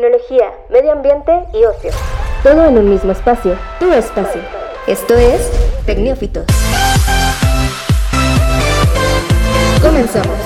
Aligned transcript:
tecnología, 0.00 0.50
medio 0.70 0.92
ambiente 0.92 1.30
y 1.52 1.62
ocio. 1.64 1.90
Todo 2.42 2.64
en 2.64 2.78
un 2.78 2.88
mismo 2.88 3.12
espacio, 3.12 3.54
tu 3.78 3.92
espacio. 3.92 4.40
Esto 4.86 5.14
es 5.14 5.52
Tecnófitos. 5.84 6.46
Comenzamos. 9.82 10.38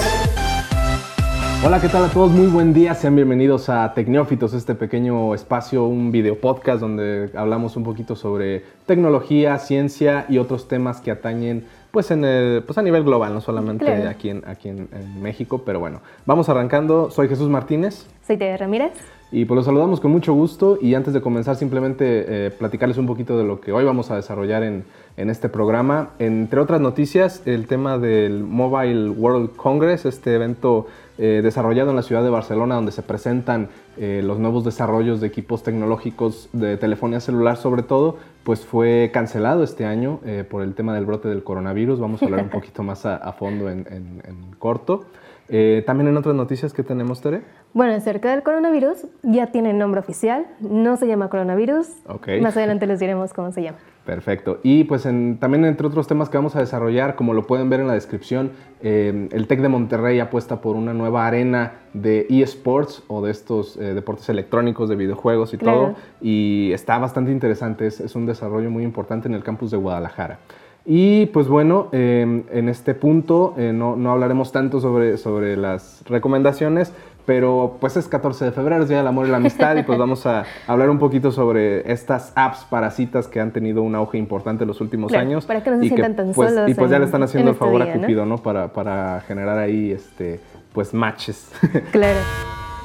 Hola, 1.64 1.80
¿qué 1.80 1.88
tal 1.88 2.04
a 2.04 2.08
todos? 2.08 2.32
Muy 2.32 2.48
buen 2.48 2.74
día, 2.74 2.94
sean 2.94 3.14
bienvenidos 3.14 3.68
a 3.68 3.94
Tecnófitos, 3.94 4.54
este 4.54 4.74
pequeño 4.74 5.34
espacio, 5.36 5.84
un 5.84 6.10
video 6.10 6.36
podcast 6.40 6.80
donde 6.80 7.30
hablamos 7.36 7.76
un 7.76 7.84
poquito 7.84 8.16
sobre 8.16 8.64
tecnología, 8.86 9.58
ciencia 9.60 10.26
y 10.28 10.38
otros 10.38 10.66
temas 10.66 11.00
que 11.00 11.12
atañen 11.12 11.64
pues, 11.92 12.10
en 12.10 12.24
el, 12.24 12.64
pues 12.64 12.76
a 12.76 12.82
nivel 12.82 13.04
global, 13.04 13.32
no 13.32 13.40
solamente 13.40 13.84
Claro. 13.84 14.10
aquí, 14.10 14.30
en, 14.30 14.42
aquí 14.48 14.68
en, 14.68 14.88
en 14.92 15.22
México, 15.22 15.62
pero 15.64 15.78
bueno, 15.78 16.00
vamos 16.26 16.48
arrancando. 16.48 17.10
Soy 17.12 17.28
Jesús 17.28 17.48
Martínez 17.48 18.08
Soy 18.26 18.36
Tere 18.36 18.56
Ramírez. 18.56 18.92
Y 19.36 19.46
pues 19.46 19.56
los 19.56 19.64
saludamos 19.66 19.98
con 20.00 20.12
mucho 20.12 20.32
gusto 20.32 20.78
y 20.80 20.94
antes 20.94 21.12
de 21.12 21.20
comenzar 21.20 21.56
simplemente 21.56 22.04
eh, 22.46 22.50
platicarles 22.50 22.98
un 22.98 23.06
poquito 23.06 23.36
de 23.36 23.42
lo 23.42 23.60
que 23.60 23.72
hoy 23.72 23.84
vamos 23.84 24.10
a 24.12 24.16
desarrollar 24.16 24.62
en, 24.62 24.84
en 25.16 25.28
este 25.28 25.48
programa. 25.48 26.10
Entre 26.20 26.60
otras 26.60 26.80
noticias, 26.80 27.42
el 27.44 27.66
tema 27.66 27.98
del 27.98 28.44
Mobile 28.44 29.10
World 29.10 29.56
Congress, 29.56 30.04
este 30.06 30.34
evento 30.36 30.86
eh, 31.18 31.40
desarrollado 31.42 31.90
en 31.90 31.96
la 31.96 32.02
ciudad 32.02 32.22
de 32.22 32.30
Barcelona 32.30 32.76
donde 32.76 32.92
se 32.92 33.02
presentan 33.02 33.68
eh, 33.96 34.22
los 34.24 34.38
nuevos 34.38 34.64
desarrollos 34.64 35.20
de 35.20 35.26
equipos 35.26 35.64
tecnológicos 35.64 36.48
de 36.52 36.76
telefonía 36.76 37.18
celular 37.18 37.56
sobre 37.56 37.82
todo, 37.82 38.18
pues 38.44 38.64
fue 38.64 39.10
cancelado 39.12 39.64
este 39.64 39.84
año 39.84 40.20
por 40.48 40.62
el 40.62 40.74
tema 40.74 40.94
del 40.94 41.06
brote 41.06 41.28
del 41.28 41.42
coronavirus. 41.42 41.98
Vamos 41.98 42.22
a 42.22 42.26
hablar 42.26 42.44
un 42.44 42.50
poquito 42.50 42.84
más 42.84 43.04
a, 43.04 43.16
a 43.16 43.32
fondo 43.32 43.68
en, 43.68 43.80
en- 43.90 44.22
en 44.28 44.36
corto. 44.60 45.06
Eh, 45.48 45.82
también 45.86 46.08
en 46.08 46.16
otras 46.16 46.34
noticias 46.34 46.72
que 46.72 46.82
tenemos, 46.82 47.20
Tere. 47.20 47.42
Bueno, 47.74 47.92
acerca 47.92 48.30
del 48.30 48.42
coronavirus, 48.42 49.06
ya 49.22 49.48
tiene 49.48 49.72
nombre 49.74 50.00
oficial, 50.00 50.46
no 50.60 50.96
se 50.96 51.06
llama 51.06 51.28
coronavirus. 51.28 51.86
Ok. 52.06 52.28
Más 52.40 52.56
adelante 52.56 52.86
les 52.86 52.98
diremos 52.98 53.34
cómo 53.34 53.52
se 53.52 53.62
llama. 53.62 53.76
Perfecto. 54.06 54.60
Y 54.62 54.84
pues 54.84 55.06
en- 55.06 55.38
también 55.38 55.64
entre 55.64 55.86
otros 55.86 56.06
temas 56.06 56.28
que 56.28 56.36
vamos 56.38 56.54
a 56.56 56.60
desarrollar, 56.60 57.14
como 57.14 57.32
lo 57.34 57.46
pueden 57.46 57.68
ver 57.70 57.80
en 57.80 57.86
la 57.88 57.94
descripción, 57.94 58.52
eh, 58.82 59.28
el 59.32 59.46
TEC 59.46 59.60
de 59.60 59.68
Monterrey 59.68 60.18
apuesta 60.20 60.60
por 60.60 60.76
una 60.76 60.92
nueva 60.94 61.26
arena 61.26 61.72
de 61.94 62.26
eSports 62.28 63.02
o 63.08 63.24
de 63.24 63.30
estos 63.30 63.76
eh, 63.78 63.94
deportes 63.94 64.28
electrónicos, 64.28 64.88
de 64.88 64.96
videojuegos 64.96 65.52
y 65.54 65.58
Claro. 65.58 65.78
todo. 65.78 65.94
Y 66.20 66.70
está 66.72 66.98
bastante 66.98 67.30
interesante, 67.32 67.86
es, 67.86 68.00
es 68.00 68.14
un 68.14 68.26
desarrollo 68.26 68.70
muy 68.70 68.82
importante 68.84 69.28
en 69.28 69.34
el 69.34 69.42
campus 69.42 69.70
de 69.70 69.76
Guadalajara. 69.78 70.38
Y 70.86 71.26
pues 71.26 71.48
bueno, 71.48 71.88
eh, 71.92 72.44
en 72.50 72.68
este 72.68 72.94
punto 72.94 73.54
eh, 73.56 73.72
no, 73.72 73.96
no 73.96 74.12
hablaremos 74.12 74.52
tanto 74.52 74.80
sobre, 74.80 75.16
sobre 75.16 75.56
las 75.56 76.02
recomendaciones, 76.06 76.92
pero 77.24 77.78
pues 77.80 77.96
es 77.96 78.06
14 78.06 78.44
de 78.46 78.52
febrero, 78.52 78.82
es 78.82 78.88
Día 78.90 78.98
del 78.98 79.06
Amor 79.06 79.26
y 79.26 79.30
la 79.30 79.38
Amistad, 79.38 79.76
y 79.76 79.82
pues 79.82 79.98
vamos 79.98 80.26
a 80.26 80.44
hablar 80.66 80.90
un 80.90 80.98
poquito 80.98 81.32
sobre 81.32 81.90
estas 81.90 82.32
apps 82.36 82.66
para 82.68 82.90
citas 82.90 83.28
que 83.28 83.40
han 83.40 83.50
tenido 83.50 83.82
un 83.82 83.94
auge 83.94 84.18
importante 84.18 84.64
en 84.64 84.68
los 84.68 84.82
últimos 84.82 85.10
Claro, 85.10 85.26
años. 85.26 85.46
para 85.46 85.62
que 85.62 85.70
no 85.70 85.80
se 85.80 85.88
sientan 85.88 86.16
tan 86.16 86.32
pues, 86.32 86.50
solos 86.50 86.70
Y 86.70 86.74
pues 86.74 86.90
ya 86.90 86.98
le 86.98 87.06
están 87.06 87.22
haciendo 87.22 87.50
en 87.50 87.54
el 87.54 87.58
favor 87.58 87.80
este 87.80 87.82
a 87.82 87.86
día, 87.86 87.94
¿no? 87.96 88.06
Cupido, 88.06 88.26
¿no? 88.26 88.38
Para, 88.38 88.72
para 88.72 89.22
generar 89.26 89.58
ahí, 89.58 89.90
este, 89.90 90.40
pues, 90.74 90.92
matches. 90.92 91.50
Claro. 91.92 92.18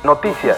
Noticias. 0.05 0.57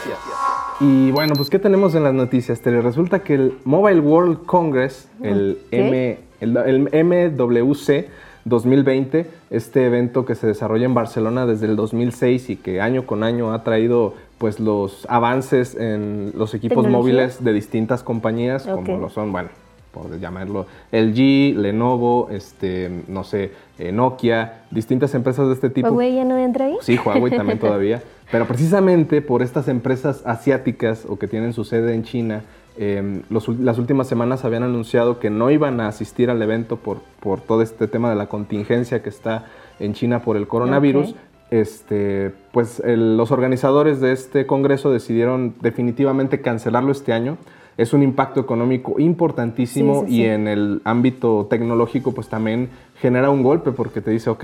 Y 0.80 1.10
bueno, 1.10 1.34
pues 1.36 1.50
¿qué 1.50 1.58
tenemos 1.58 1.96
en 1.96 2.04
las 2.04 2.14
noticias? 2.14 2.62
Tere? 2.62 2.82
resulta 2.82 3.20
que 3.24 3.34
el 3.34 3.58
Mobile 3.64 4.00
World 4.00 4.46
Congress, 4.46 5.10
el, 5.24 5.58
Ok. 5.72 6.31
El, 6.42 6.58
el 6.58 6.82
MWC 6.82 8.10
2020, 8.46 9.28
este 9.50 9.86
evento 9.86 10.26
que 10.26 10.36
se 10.36 10.48
desarrolla 10.48 10.86
en 10.86 10.94
Barcelona 10.94 11.46
desde 11.46 11.68
el 11.68 11.76
2006 11.76 12.50
y 12.50 12.56
que 12.56 12.82
año 12.82 13.06
con 13.06 13.24
año 13.24 13.54
ha 13.54 13.64
traído 13.64 14.16
pues 14.38 14.60
los 14.60 15.06
avances 15.10 15.76
en 15.76 16.34
los 16.36 16.54
equipos 16.54 16.84
Tecnología. 16.84 16.98
móviles 16.98 17.44
de 17.44 17.54
distintas 17.54 18.02
compañías, 18.04 18.66
como 18.66 18.98
lo 18.98 19.10
son, 19.10 19.32
bueno, 19.32 19.50
por 19.94 20.20
llamarlo 20.20 20.66
LG, 20.92 21.56
Lenovo, 21.58 22.30
este, 22.32 22.90
no 23.08 23.24
sé, 23.24 23.52
eh, 23.78 23.92
Nokia, 23.92 24.64
distintas 24.72 25.14
empresas 25.14 25.48
de 25.48 25.54
este 25.54 25.70
tipo. 25.70 25.90
¿Huawei 25.90 26.16
ya 26.16 26.24
no 26.24 26.38
entra 26.38 26.66
ahí? 26.66 26.78
Sí, 26.82 26.98
Huawei 26.98 27.32
también 27.36 27.60
todavía. 27.60 28.02
Pero 28.32 28.48
precisamente 28.48 29.22
por 29.22 29.44
estas 29.44 29.68
empresas 29.68 30.24
asiáticas 30.26 31.06
o 31.08 31.20
que 31.20 31.28
tienen 31.28 31.54
su 31.54 31.66
sede 31.66 31.94
en 31.94 32.04
China, 32.04 32.42
eh, 32.78 33.22
los 33.30 33.48
las 33.60 33.78
últimas 33.78 34.08
semanas 34.08 34.46
habían 34.46 34.64
anunciado 34.64 35.20
que 35.20 35.30
no 35.30 35.52
iban 35.52 35.80
a 35.82 35.88
asistir 35.88 36.30
al 36.30 36.42
evento 36.42 36.78
por, 36.78 37.00
por 37.20 37.42
todo 37.42 37.62
este 37.62 37.88
tema 37.88 38.10
de 38.10 38.16
la 38.16 38.28
contingencia 38.28 39.04
que 39.04 39.10
está 39.10 39.46
en 39.80 39.94
China 39.94 40.22
por 40.22 40.38
el 40.38 40.48
coronavirus. 40.48 41.16
Este, 41.50 42.32
pues 42.54 42.80
el- 42.80 43.18
los 43.18 43.32
organizadores 43.32 44.00
de 44.00 44.14
este 44.14 44.46
congreso 44.48 44.90
decidieron 44.90 45.54
definitivamente 45.62 46.40
cancelarlo 46.42 46.92
este 46.94 47.12
año. 47.12 47.38
Es 47.78 47.92
un 47.94 48.04
impacto 48.04 48.40
económico 48.40 49.00
importantísimo 49.00 50.02
Sí, 50.06 50.08
sí, 50.08 50.16
y 50.22 50.26
en 50.26 50.48
el 50.48 50.82
ámbito 50.86 51.48
tecnológico 51.50 52.14
pues 52.14 52.30
también 52.30 52.70
genera 53.02 53.30
un 53.30 53.44
golpe 53.44 53.72
porque 53.72 54.00
te 54.02 54.12
dice, 54.12 54.30
ok, 54.30 54.44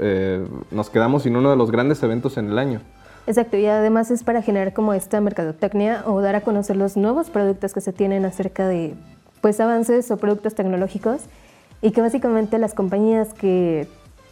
eh, 0.00 0.44
nos 0.72 0.90
quedamos 0.90 1.22
sin 1.24 1.36
uno 1.36 1.50
de 1.50 1.56
los 1.56 1.70
grandes 1.70 2.02
eventos 2.02 2.36
en 2.38 2.48
el 2.50 2.58
año. 2.58 2.80
Exacto, 3.28 3.58
y 3.58 3.66
además 3.66 4.10
es 4.10 4.24
para 4.24 4.40
generar 4.40 4.72
como 4.72 4.94
esta 4.94 5.20
mercadotecnia 5.20 6.02
o 6.06 6.22
dar 6.22 6.34
a 6.34 6.40
conocer 6.40 6.76
los 6.76 6.96
nuevos 6.96 7.28
productos 7.28 7.74
que 7.74 7.82
se 7.82 7.92
tienen 7.92 8.24
acerca 8.24 8.66
de 8.66 8.94
pues 9.42 9.60
avances 9.60 10.10
o 10.10 10.16
productos 10.16 10.54
tecnológicos 10.54 11.20
y 11.82 11.90
que 11.90 12.00
básicamente 12.00 12.58
las 12.58 12.72
compañías 12.72 13.34
que 13.34 13.86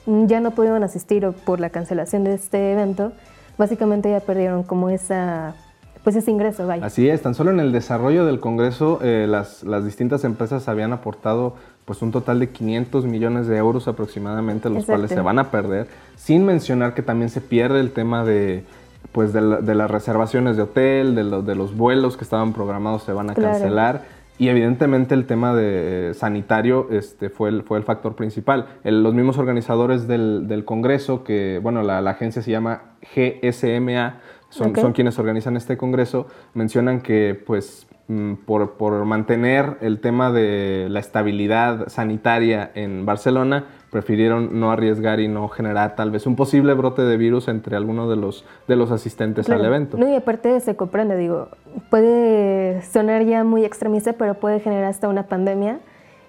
ya 0.06 0.40
no 0.40 0.52
pudieron 0.52 0.82
asistir 0.82 1.26
o 1.26 1.32
por 1.32 1.60
la 1.60 1.68
cancelación 1.68 2.24
de 2.24 2.32
este 2.32 2.72
evento, 2.72 3.12
básicamente 3.58 4.10
ya 4.10 4.20
perdieron 4.20 4.62
como 4.62 4.88
esa 4.88 5.54
pues 6.02 6.16
ese 6.16 6.30
ingreso, 6.30 6.66
vaya. 6.66 6.86
Así 6.86 7.06
es, 7.08 7.20
tan 7.20 7.34
solo 7.34 7.50
en 7.50 7.60
el 7.60 7.72
desarrollo 7.72 8.24
del 8.24 8.40
Congreso 8.40 9.00
eh, 9.02 9.26
las, 9.28 9.62
las 9.62 9.84
distintas 9.84 10.24
empresas 10.24 10.68
habían 10.68 10.94
aportado 10.94 11.56
pues 11.84 12.00
un 12.00 12.12
total 12.12 12.40
de 12.40 12.48
500 12.48 13.04
millones 13.04 13.46
de 13.46 13.58
euros 13.58 13.88
aproximadamente, 13.88 14.70
los 14.70 14.84
Exacto. 14.84 15.00
cuales 15.00 15.10
se 15.10 15.20
van 15.20 15.38
a 15.38 15.50
perder, 15.50 15.86
sin 16.14 16.46
mencionar 16.46 16.94
que 16.94 17.02
también 17.02 17.28
se 17.28 17.42
pierde 17.42 17.80
el 17.80 17.90
tema 17.90 18.24
de 18.24 18.64
pues 19.12 19.32
de, 19.32 19.40
la- 19.40 19.60
de 19.60 19.74
las 19.74 19.90
reservaciones 19.90 20.56
de 20.56 20.62
hotel, 20.62 21.14
de, 21.14 21.24
lo- 21.24 21.42
de 21.42 21.54
los 21.54 21.76
vuelos 21.76 22.16
que 22.16 22.24
estaban 22.24 22.52
programados 22.52 23.02
se 23.02 23.12
van 23.12 23.30
a 23.30 23.34
Claro. 23.34 23.52
cancelar 23.52 24.02
y 24.38 24.48
evidentemente 24.48 25.14
el 25.14 25.24
tema 25.24 25.54
de 25.54 26.10
eh, 26.10 26.14
sanitario 26.14 26.88
este, 26.90 27.30
fue, 27.30 27.48
el, 27.48 27.62
fue 27.62 27.78
el 27.78 27.84
factor 27.84 28.14
principal. 28.16 28.66
El- 28.84 29.02
los 29.02 29.14
mismos 29.14 29.38
organizadores 29.38 30.06
del, 30.06 30.46
del 30.48 30.64
Congreso, 30.66 31.24
que 31.24 31.58
bueno, 31.62 31.82
la, 31.82 32.00
la 32.02 32.10
agencia 32.10 32.42
se 32.42 32.50
llama 32.50 32.82
GSMA, 33.14 34.20
son, 34.50 34.74
son 34.76 34.92
quienes 34.92 35.18
organizan 35.18 35.56
este 35.56 35.76
Congreso, 35.76 36.26
mencionan 36.54 37.00
que 37.00 37.40
pues 37.46 37.86
mm, 38.08 38.34
por, 38.46 38.72
por 38.72 39.04
mantener 39.06 39.76
el 39.80 40.00
tema 40.00 40.30
de 40.30 40.86
la 40.90 41.00
estabilidad 41.00 41.88
sanitaria 41.88 42.70
en 42.74 43.04
Barcelona, 43.06 43.64
prefirieron 43.90 44.58
no 44.58 44.72
arriesgar 44.72 45.20
y 45.20 45.28
no 45.28 45.48
generar 45.48 45.94
tal 45.96 46.10
vez 46.10 46.26
un 46.26 46.36
posible 46.36 46.74
brote 46.74 47.02
de 47.02 47.16
virus 47.16 47.48
entre 47.48 47.76
algunos 47.76 48.08
de 48.10 48.16
los, 48.16 48.44
de 48.66 48.76
los 48.76 48.90
asistentes 48.90 49.46
Claro. 49.46 49.60
al 49.62 49.66
evento. 49.68 49.96
No, 49.96 50.08
y 50.08 50.14
aparte 50.14 50.58
se 50.60 50.76
comprende, 50.76 51.16
digo, 51.16 51.48
puede 51.88 52.82
sonar 52.82 53.24
ya 53.24 53.44
muy 53.44 53.64
extremista, 53.64 54.14
pero 54.14 54.34
puede 54.34 54.60
generar 54.60 54.84
hasta 54.86 55.08
una 55.08 55.24
pandemia 55.24 55.78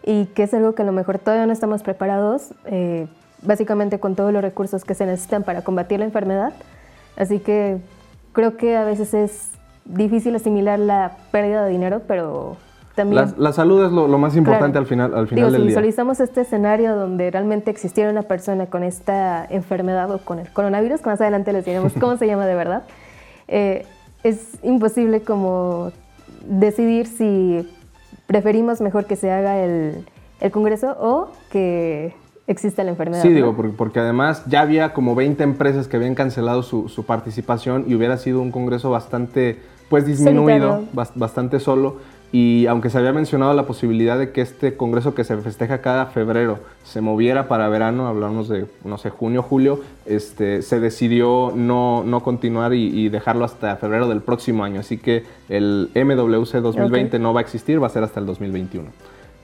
y 0.03 0.25
que 0.27 0.43
es 0.43 0.53
algo 0.53 0.73
que 0.75 0.83
a 0.83 0.85
lo 0.85 0.91
mejor 0.91 1.19
todavía 1.19 1.45
no 1.45 1.53
estamos 1.53 1.83
preparados, 1.83 2.53
eh, 2.65 3.07
básicamente 3.41 3.99
con 3.99 4.15
todos 4.15 4.31
los 4.31 4.41
recursos 4.41 4.85
que 4.85 4.93
se 4.93 5.05
necesitan 5.05 5.43
para 5.43 5.63
combatir 5.63 5.99
la 5.99 6.05
enfermedad. 6.05 6.53
Así 7.17 7.39
que 7.39 7.77
creo 8.33 8.55
que 8.55 8.77
a 8.77 8.85
veces 8.85 9.13
es 9.13 9.51
difícil 9.85 10.35
asimilar 10.35 10.79
la 10.79 11.17
pérdida 11.31 11.65
de 11.65 11.71
dinero, 11.71 12.01
pero 12.07 12.57
también... 12.97 13.23
La, 13.25 13.33
la 13.37 13.53
salud 13.53 13.85
es 13.85 13.91
lo, 13.93 14.09
lo 14.09 14.17
más 14.17 14.35
importante 14.35 14.73
Claro. 14.73 14.79
al 14.81 14.87
final, 14.87 15.13
al 15.13 15.25
Digo, 15.25 15.29
final 15.29 15.45
si 15.47 15.53
del 15.53 15.61
día. 15.61 15.67
visualizamos 15.69 16.19
este 16.19 16.41
escenario 16.41 16.95
donde 16.95 17.31
realmente 17.31 17.71
existiera 17.71 18.11
una 18.11 18.23
persona 18.23 18.65
con 18.65 18.83
esta 18.83 19.45
enfermedad 19.49 20.11
o 20.11 20.17
con 20.17 20.39
el 20.39 20.51
coronavirus, 20.51 20.99
que 21.01 21.09
más 21.09 21.21
adelante 21.21 21.53
les 21.53 21.63
diremos 21.63 21.93
cómo 21.99 22.17
se 22.17 22.27
llama 22.27 22.45
de 22.45 22.55
verdad, 22.55 22.83
eh, 23.47 23.85
es 24.23 24.57
imposible 24.63 25.21
como 25.21 25.93
decidir 26.45 27.07
si 27.07 27.65
preferimos 28.25 28.81
mejor 28.81 29.05
que 29.05 29.15
se 29.15 29.31
haga 29.31 29.59
el, 29.63 30.05
el 30.41 30.51
congreso 30.51 30.97
o 30.99 31.29
que 31.51 32.13
exista 32.47 32.83
la 32.83 32.91
enfermedad. 32.91 33.21
Sí, 33.21 33.29
¿no? 33.29 33.35
digo, 33.35 33.55
porque, 33.55 33.71
porque 33.77 33.99
además 33.99 34.43
ya 34.47 34.61
había 34.61 34.93
como 34.93 35.15
20 35.15 35.43
empresas 35.43 35.87
que 35.87 35.97
habían 35.97 36.15
cancelado 36.15 36.63
su, 36.63 36.89
su 36.89 37.05
participación 37.05 37.85
y 37.87 37.95
hubiera 37.95 38.17
sido 38.17 38.41
un 38.41 38.51
congreso 38.51 38.89
bastante, 38.89 39.59
pues 39.89 40.05
disminuido, 40.05 40.77
Solitario. 40.77 41.11
bastante 41.15 41.59
solo. 41.59 41.97
Y 42.31 42.65
aunque 42.67 42.89
se 42.89 42.97
había 42.97 43.13
mencionado 43.13 43.53
la 43.53 43.65
posibilidad 43.65 44.19
de 44.19 44.31
que 44.31 44.41
este 44.41 44.75
congreso 44.75 45.15
que 45.15 45.23
se 45.23 45.37
festeja 45.37 45.79
cada 45.79 46.07
febrero 46.07 46.59
se 46.83 46.99
moviera 46.99 47.47
para 47.47 47.69
verano, 47.69 48.07
hablamos 48.07 48.49
de, 48.49 48.65
no 48.83 48.97
sé, 48.97 49.09
junio, 49.09 49.41
julio, 49.41 49.81
este, 50.05 50.61
se 50.61 50.79
decidió 50.79 51.53
no, 51.55 52.03
no 52.03 52.23
continuar 52.23 52.73
y, 52.73 52.87
y 52.87 53.09
dejarlo 53.09 53.45
hasta 53.45 53.77
febrero 53.77 54.09
del 54.09 54.21
próximo 54.21 54.63
año. 54.63 54.81
Así 54.81 54.97
que 54.97 55.23
el 55.47 55.89
MWC 55.95 56.61
2020 56.61 57.17
no 57.19 57.33
va 57.33 57.39
a 57.39 57.43
existir, 57.43 57.81
va 57.81 57.87
a 57.87 57.91
ser 57.91 58.03
hasta 58.03 58.19
el 58.19 58.25
2021. 58.25 58.89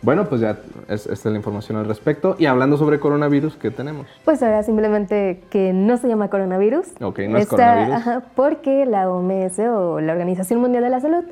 Bueno, 0.04 0.26
pues 0.26 0.42
ya 0.42 0.60
es, 0.90 1.08
esta 1.08 1.14
es 1.14 1.26
la 1.26 1.38
información 1.38 1.78
al 1.78 1.86
respecto. 1.86 2.36
Y 2.38 2.46
hablando 2.46 2.76
sobre 2.78 3.00
coronavirus, 3.00 3.56
¿qué 3.56 3.72
tenemos? 3.72 4.06
Pues 4.26 4.44
ahora 4.44 4.62
simplemente 4.62 5.40
que 5.50 5.72
no 5.72 5.96
se 5.96 6.10
llama 6.10 6.30
coronavirus. 6.30 6.88
Ok, 7.02 7.20
no 7.30 7.38
es 7.38 7.48
coronavirus. 7.48 7.96
Ajá, 7.96 8.24
porque 8.36 8.86
la 8.86 9.10
OMS 9.10 9.60
o 9.60 10.02
la 10.02 10.12
Organización 10.12 10.60
Mundial 10.60 10.84
de 10.84 10.90
la 10.90 11.00
Salud 11.00 11.24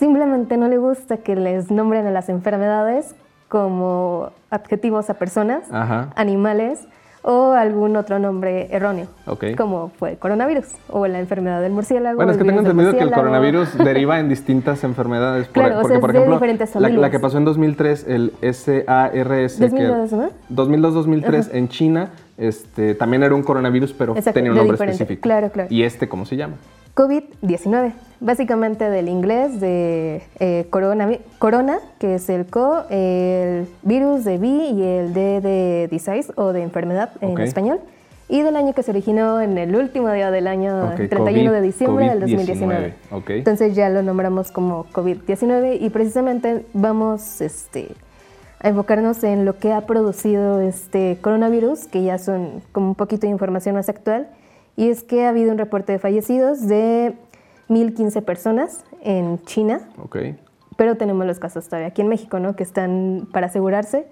simplemente 0.00 0.56
no 0.56 0.66
le 0.66 0.78
gusta 0.78 1.18
que 1.18 1.36
les 1.36 1.70
nombren 1.70 2.06
a 2.06 2.10
las 2.10 2.28
enfermedades 2.30 3.14
como 3.48 4.30
adjetivos 4.50 5.10
a 5.10 5.14
personas, 5.14 5.62
Ajá. 5.70 6.08
animales 6.16 6.88
o 7.22 7.52
algún 7.52 7.96
otro 7.96 8.18
nombre 8.18 8.68
erróneo, 8.74 9.06
Ok. 9.26 9.44
como 9.58 9.90
fue 9.98 10.12
el 10.12 10.18
coronavirus 10.18 10.64
o 10.88 11.06
la 11.06 11.20
enfermedad 11.20 11.60
del 11.60 11.70
murciélago. 11.72 12.16
Bueno, 12.16 12.32
es 12.32 12.38
que 12.38 12.44
tengo 12.44 12.60
entendido 12.60 12.92
que 12.96 13.02
el 13.02 13.10
coronavirus 13.12 13.76
deriva 13.84 14.18
en 14.20 14.30
distintas 14.30 14.84
enfermedades. 14.84 15.46
Por- 15.48 15.52
Claro, 15.52 15.74
o 15.74 15.82
porque, 15.82 15.88
sea, 15.88 15.96
es 15.96 16.00
por 16.00 16.12
de 16.12 16.18
ejemplo, 16.18 16.36
diferentes 16.36 16.74
la, 16.76 16.88
la 16.88 17.10
que 17.10 17.20
pasó 17.20 17.36
en 17.36 17.44
2003, 17.44 18.06
el 18.08 18.32
SARS, 18.40 19.56
que- 19.58 19.68
2002, 19.68 20.12
¿no? 20.12 20.30
2002-2003 20.48 21.50
en 21.52 21.68
China, 21.68 22.08
este, 22.38 22.94
también 22.94 23.22
era 23.22 23.34
un 23.34 23.42
coronavirus, 23.42 23.92
pero 23.92 24.12
Exacto, 24.16 24.32
tenía 24.38 24.52
un 24.52 24.56
nombre 24.56 24.76
específico. 24.78 25.20
Claro, 25.20 25.50
claro. 25.50 25.68
¿Y 25.70 25.82
este 25.82 26.08
cómo 26.08 26.24
se 26.24 26.36
llama? 26.36 26.54
COVID-19, 26.94 27.92
básicamente 28.20 28.90
del 28.90 29.08
inglés 29.08 29.60
de 29.60 30.22
eh, 30.38 30.66
corona, 30.70 31.08
corona, 31.38 31.78
que 31.98 32.16
es 32.16 32.28
el 32.28 32.46
co, 32.46 32.82
el 32.90 33.66
virus 33.82 34.24
de 34.24 34.38
vi 34.38 34.70
y 34.70 34.82
el 34.82 35.14
d 35.14 35.40
de 35.40 35.88
disease 35.90 36.32
o 36.36 36.52
de 36.52 36.62
enfermedad 36.62 37.10
en 37.20 37.32
Ok. 37.32 37.40
español, 37.40 37.80
y 38.28 38.42
del 38.42 38.54
año 38.56 38.74
que 38.74 38.82
se 38.82 38.90
originó 38.92 39.40
en 39.40 39.58
el 39.58 39.74
último 39.74 40.10
día 40.10 40.30
del 40.30 40.46
año 40.46 40.90
Ok, 40.92 41.08
31 41.08 41.52
de 41.52 41.58
COVID, 41.58 41.66
diciembre 41.66 42.08
del 42.08 42.22
COVID-19, 42.22 42.36
2019. 42.36 42.94
ok. 43.10 43.30
Entonces 43.30 43.74
ya 43.74 43.88
lo 43.88 44.02
nombramos 44.02 44.52
como 44.52 44.84
COVID-19 44.92 45.78
y 45.80 45.90
precisamente 45.90 46.64
vamos 46.72 47.40
este, 47.40 47.88
a 48.60 48.68
enfocarnos 48.68 49.24
en 49.24 49.44
lo 49.44 49.58
que 49.58 49.72
ha 49.72 49.80
producido 49.86 50.60
este 50.60 51.18
coronavirus, 51.20 51.86
que 51.88 52.02
ya 52.04 52.18
son 52.18 52.62
como 52.72 52.88
un 52.88 52.94
poquito 52.94 53.22
de 53.22 53.32
información 53.32 53.74
más 53.74 53.88
actual, 53.88 54.28
y 54.76 54.88
es 54.90 55.02
que 55.02 55.24
ha 55.24 55.28
habido 55.30 55.52
un 55.52 55.58
reporte 55.58 55.92
de 55.92 55.98
fallecidos 55.98 56.66
de 56.66 57.14
1.015 57.68 58.22
personas 58.22 58.84
en 59.02 59.38
China, 59.44 59.80
Ok. 60.02 60.16
pero 60.76 60.96
tenemos 60.96 61.26
los 61.26 61.38
casos 61.38 61.66
todavía 61.66 61.88
aquí 61.88 62.02
en 62.02 62.08
México, 62.08 62.38
¿no? 62.40 62.56
Que 62.56 62.62
están 62.62 63.28
para 63.32 63.46
asegurarse. 63.46 64.06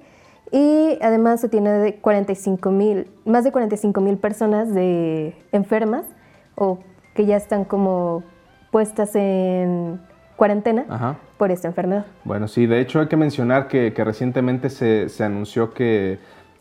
Y 0.50 0.98
además 1.02 1.40
se 1.42 1.48
tiene 1.50 1.70
de 1.70 1.96
45 1.96 2.70
mil, 2.70 3.06
más 3.26 3.44
de 3.44 3.52
45 3.52 4.00
mil 4.00 4.16
personas 4.16 4.72
de 4.72 5.34
enfermas 5.52 6.06
o 6.54 6.78
que 7.14 7.26
ya 7.26 7.36
están 7.36 7.64
como 7.64 8.22
puestas 8.70 9.14
en 9.14 10.00
cuarentena 10.36 10.86
Ajá. 10.88 11.16
por 11.36 11.50
esta 11.50 11.68
enfermedad. 11.68 12.06
Bueno, 12.24 12.48
sí, 12.48 12.66
de 12.66 12.80
hecho 12.80 13.00
hay 13.00 13.08
que 13.08 13.16
mencionar 13.16 13.68
que, 13.68 13.92
que 13.92 14.04
recientemente 14.04 14.70
se, 14.70 15.08
se 15.10 15.24
anunció 15.24 15.74
que 15.74 16.18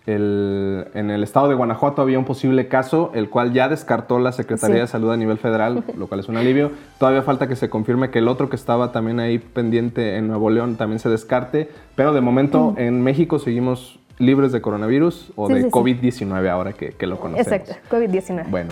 el- 0.07 0.87
en 0.95 1.11
el 1.11 1.21
estado 1.21 1.47
de 1.49 1.53
Guanajuato 1.55 2.01
había 2.01 2.17
un 2.17 2.25
posible 2.25 2.67
caso, 2.67 3.11
el 3.13 3.29
cual 3.29 3.53
ya 3.53 3.69
descartó 3.69 4.17
la 4.19 4.31
Secretaría 4.31 4.77
Sí. 4.77 4.81
de 4.81 4.87
Salud 4.87 5.11
a 5.11 5.17
nivel 5.17 5.37
federal, 5.37 5.83
lo 5.95 6.07
cual 6.07 6.21
es 6.21 6.29
un 6.29 6.37
alivio. 6.37 6.71
Todavía 6.97 7.21
falta 7.21 7.47
que 7.47 7.55
se 7.55 7.69
confirme 7.69 8.09
que 8.09 8.19
el 8.19 8.27
otro 8.27 8.49
que 8.49 8.55
estaba 8.55 8.91
también 8.91 9.19
ahí 9.19 9.37
pendiente 9.37 10.15
en 10.17 10.27
Nuevo 10.27 10.49
León 10.49 10.75
también 10.77 10.97
se 10.99 11.09
descarte, 11.09 11.69
pero 11.95 12.13
de 12.13 12.21
momento 12.21 12.73
en 12.77 13.03
México 13.03 13.37
seguimos 13.37 13.99
libres 14.17 14.51
de 14.51 14.61
coronavirus 14.61 15.31
o 15.35 15.47
Sí, 15.47 15.53
de 15.53 15.59
sí, 15.61 15.65
sí. 15.65 15.71
COVID-19 15.71 16.49
ahora 16.49 16.73
que, 16.73 16.89
que 16.93 17.05
lo 17.05 17.19
conocemos. 17.19 17.51
Exacto, 17.51 17.75
COVID-19. 17.95 18.45
Bueno. 18.49 18.71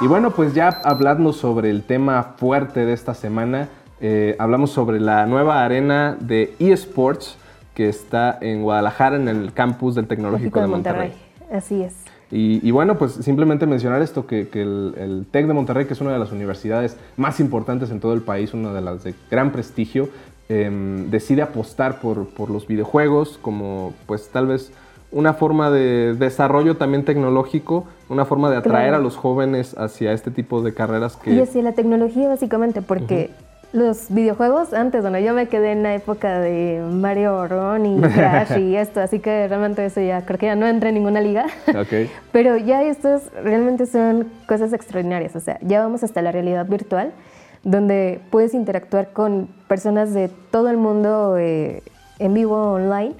Y 0.00 0.06
bueno, 0.06 0.30
pues 0.30 0.54
ya 0.54 0.80
hablando 0.84 1.32
sobre 1.32 1.70
el 1.70 1.82
tema 1.82 2.34
fuerte 2.36 2.84
de 2.86 2.92
esta 2.92 3.14
semana, 3.14 3.68
eh, 4.00 4.36
hablamos 4.38 4.70
sobre 4.70 5.00
la 5.00 5.26
nueva 5.26 5.64
arena 5.64 6.16
de 6.20 6.54
eSports 6.58 7.36
que 7.74 7.88
está 7.88 8.38
en 8.40 8.62
Guadalajara, 8.62 9.16
en 9.16 9.28
el 9.28 9.52
campus 9.52 9.94
del 9.94 10.06
Tecnológico 10.06 10.60
de 10.60 10.66
Monterrey. 10.66 11.12
Así 11.52 11.82
es. 11.82 11.94
Y, 12.30 12.66
y 12.66 12.70
bueno, 12.70 12.96
pues 12.96 13.12
simplemente 13.12 13.66
mencionar 13.66 14.00
esto, 14.00 14.26
que, 14.26 14.48
que 14.48 14.62
el, 14.62 14.94
el 14.96 15.26
TEC 15.30 15.46
de 15.46 15.52
Monterrey, 15.52 15.84
que 15.86 15.92
es 15.92 16.00
una 16.00 16.12
de 16.12 16.18
las 16.18 16.32
universidades 16.32 16.96
más 17.18 17.40
importantes 17.40 17.90
en 17.90 18.00
todo 18.00 18.14
el 18.14 18.22
país, 18.22 18.54
una 18.54 18.72
de 18.72 18.80
las 18.80 19.04
de 19.04 19.14
gran 19.30 19.52
prestigio, 19.52 20.08
em, 20.48 21.10
decide 21.10 21.42
apostar 21.42 22.00
por, 22.00 22.26
por 22.28 22.48
los 22.50 22.66
videojuegos 22.66 23.38
como 23.42 23.92
pues 24.06 24.30
tal 24.30 24.46
vez 24.46 24.72
una 25.10 25.34
forma 25.34 25.70
de 25.70 26.14
desarrollo 26.14 26.78
también 26.78 27.04
tecnológico, 27.04 27.84
una 28.08 28.24
forma 28.24 28.48
de 28.50 28.56
atraer 28.56 28.88
Claro. 28.88 28.96
a 28.96 29.00
los 29.00 29.16
jóvenes 29.16 29.76
hacia 29.76 30.12
este 30.14 30.30
tipo 30.30 30.62
de 30.62 30.72
carreras 30.72 31.16
que... 31.16 31.34
Y 31.34 31.40
hacia 31.40 31.60
la 31.62 31.72
tecnología 31.72 32.28
básicamente, 32.28 32.80
porque 32.80 33.28
los 33.72 34.10
videojuegos, 34.10 34.74
antes, 34.74 35.00
bueno, 35.00 35.18
yo 35.18 35.32
me 35.32 35.48
quedé 35.48 35.72
en 35.72 35.82
la 35.82 35.94
época 35.94 36.40
de 36.40 36.82
Mario 36.90 37.46
Ron 37.48 37.86
y 37.86 38.00
Crash 38.14 38.58
y 38.58 38.76
esto, 38.76 39.00
así 39.00 39.18
que 39.18 39.48
realmente 39.48 39.84
eso 39.84 40.00
ya 40.00 40.24
creo 40.26 40.38
que 40.38 40.46
ya 40.46 40.56
no 40.56 40.66
entra 40.66 40.90
en 40.90 40.96
ninguna 40.96 41.20
liga. 41.20 41.46
Ok. 41.68 42.08
Pero 42.32 42.56
ya 42.58 42.82
estos 42.82 43.22
realmente 43.42 43.86
son 43.86 44.30
cosas 44.46 44.72
extraordinarias, 44.72 45.34
o 45.36 45.40
sea, 45.40 45.58
ya 45.62 45.80
vamos 45.80 46.04
hasta 46.04 46.20
la 46.20 46.32
realidad 46.32 46.66
virtual, 46.66 47.12
donde 47.64 48.20
puedes 48.30 48.52
interactuar 48.52 49.12
con 49.12 49.48
personas 49.68 50.12
de 50.12 50.28
todo 50.50 50.68
el 50.68 50.76
mundo 50.76 51.38
eh, 51.38 51.82
en 52.18 52.34
vivo 52.34 52.72
online 52.72 53.14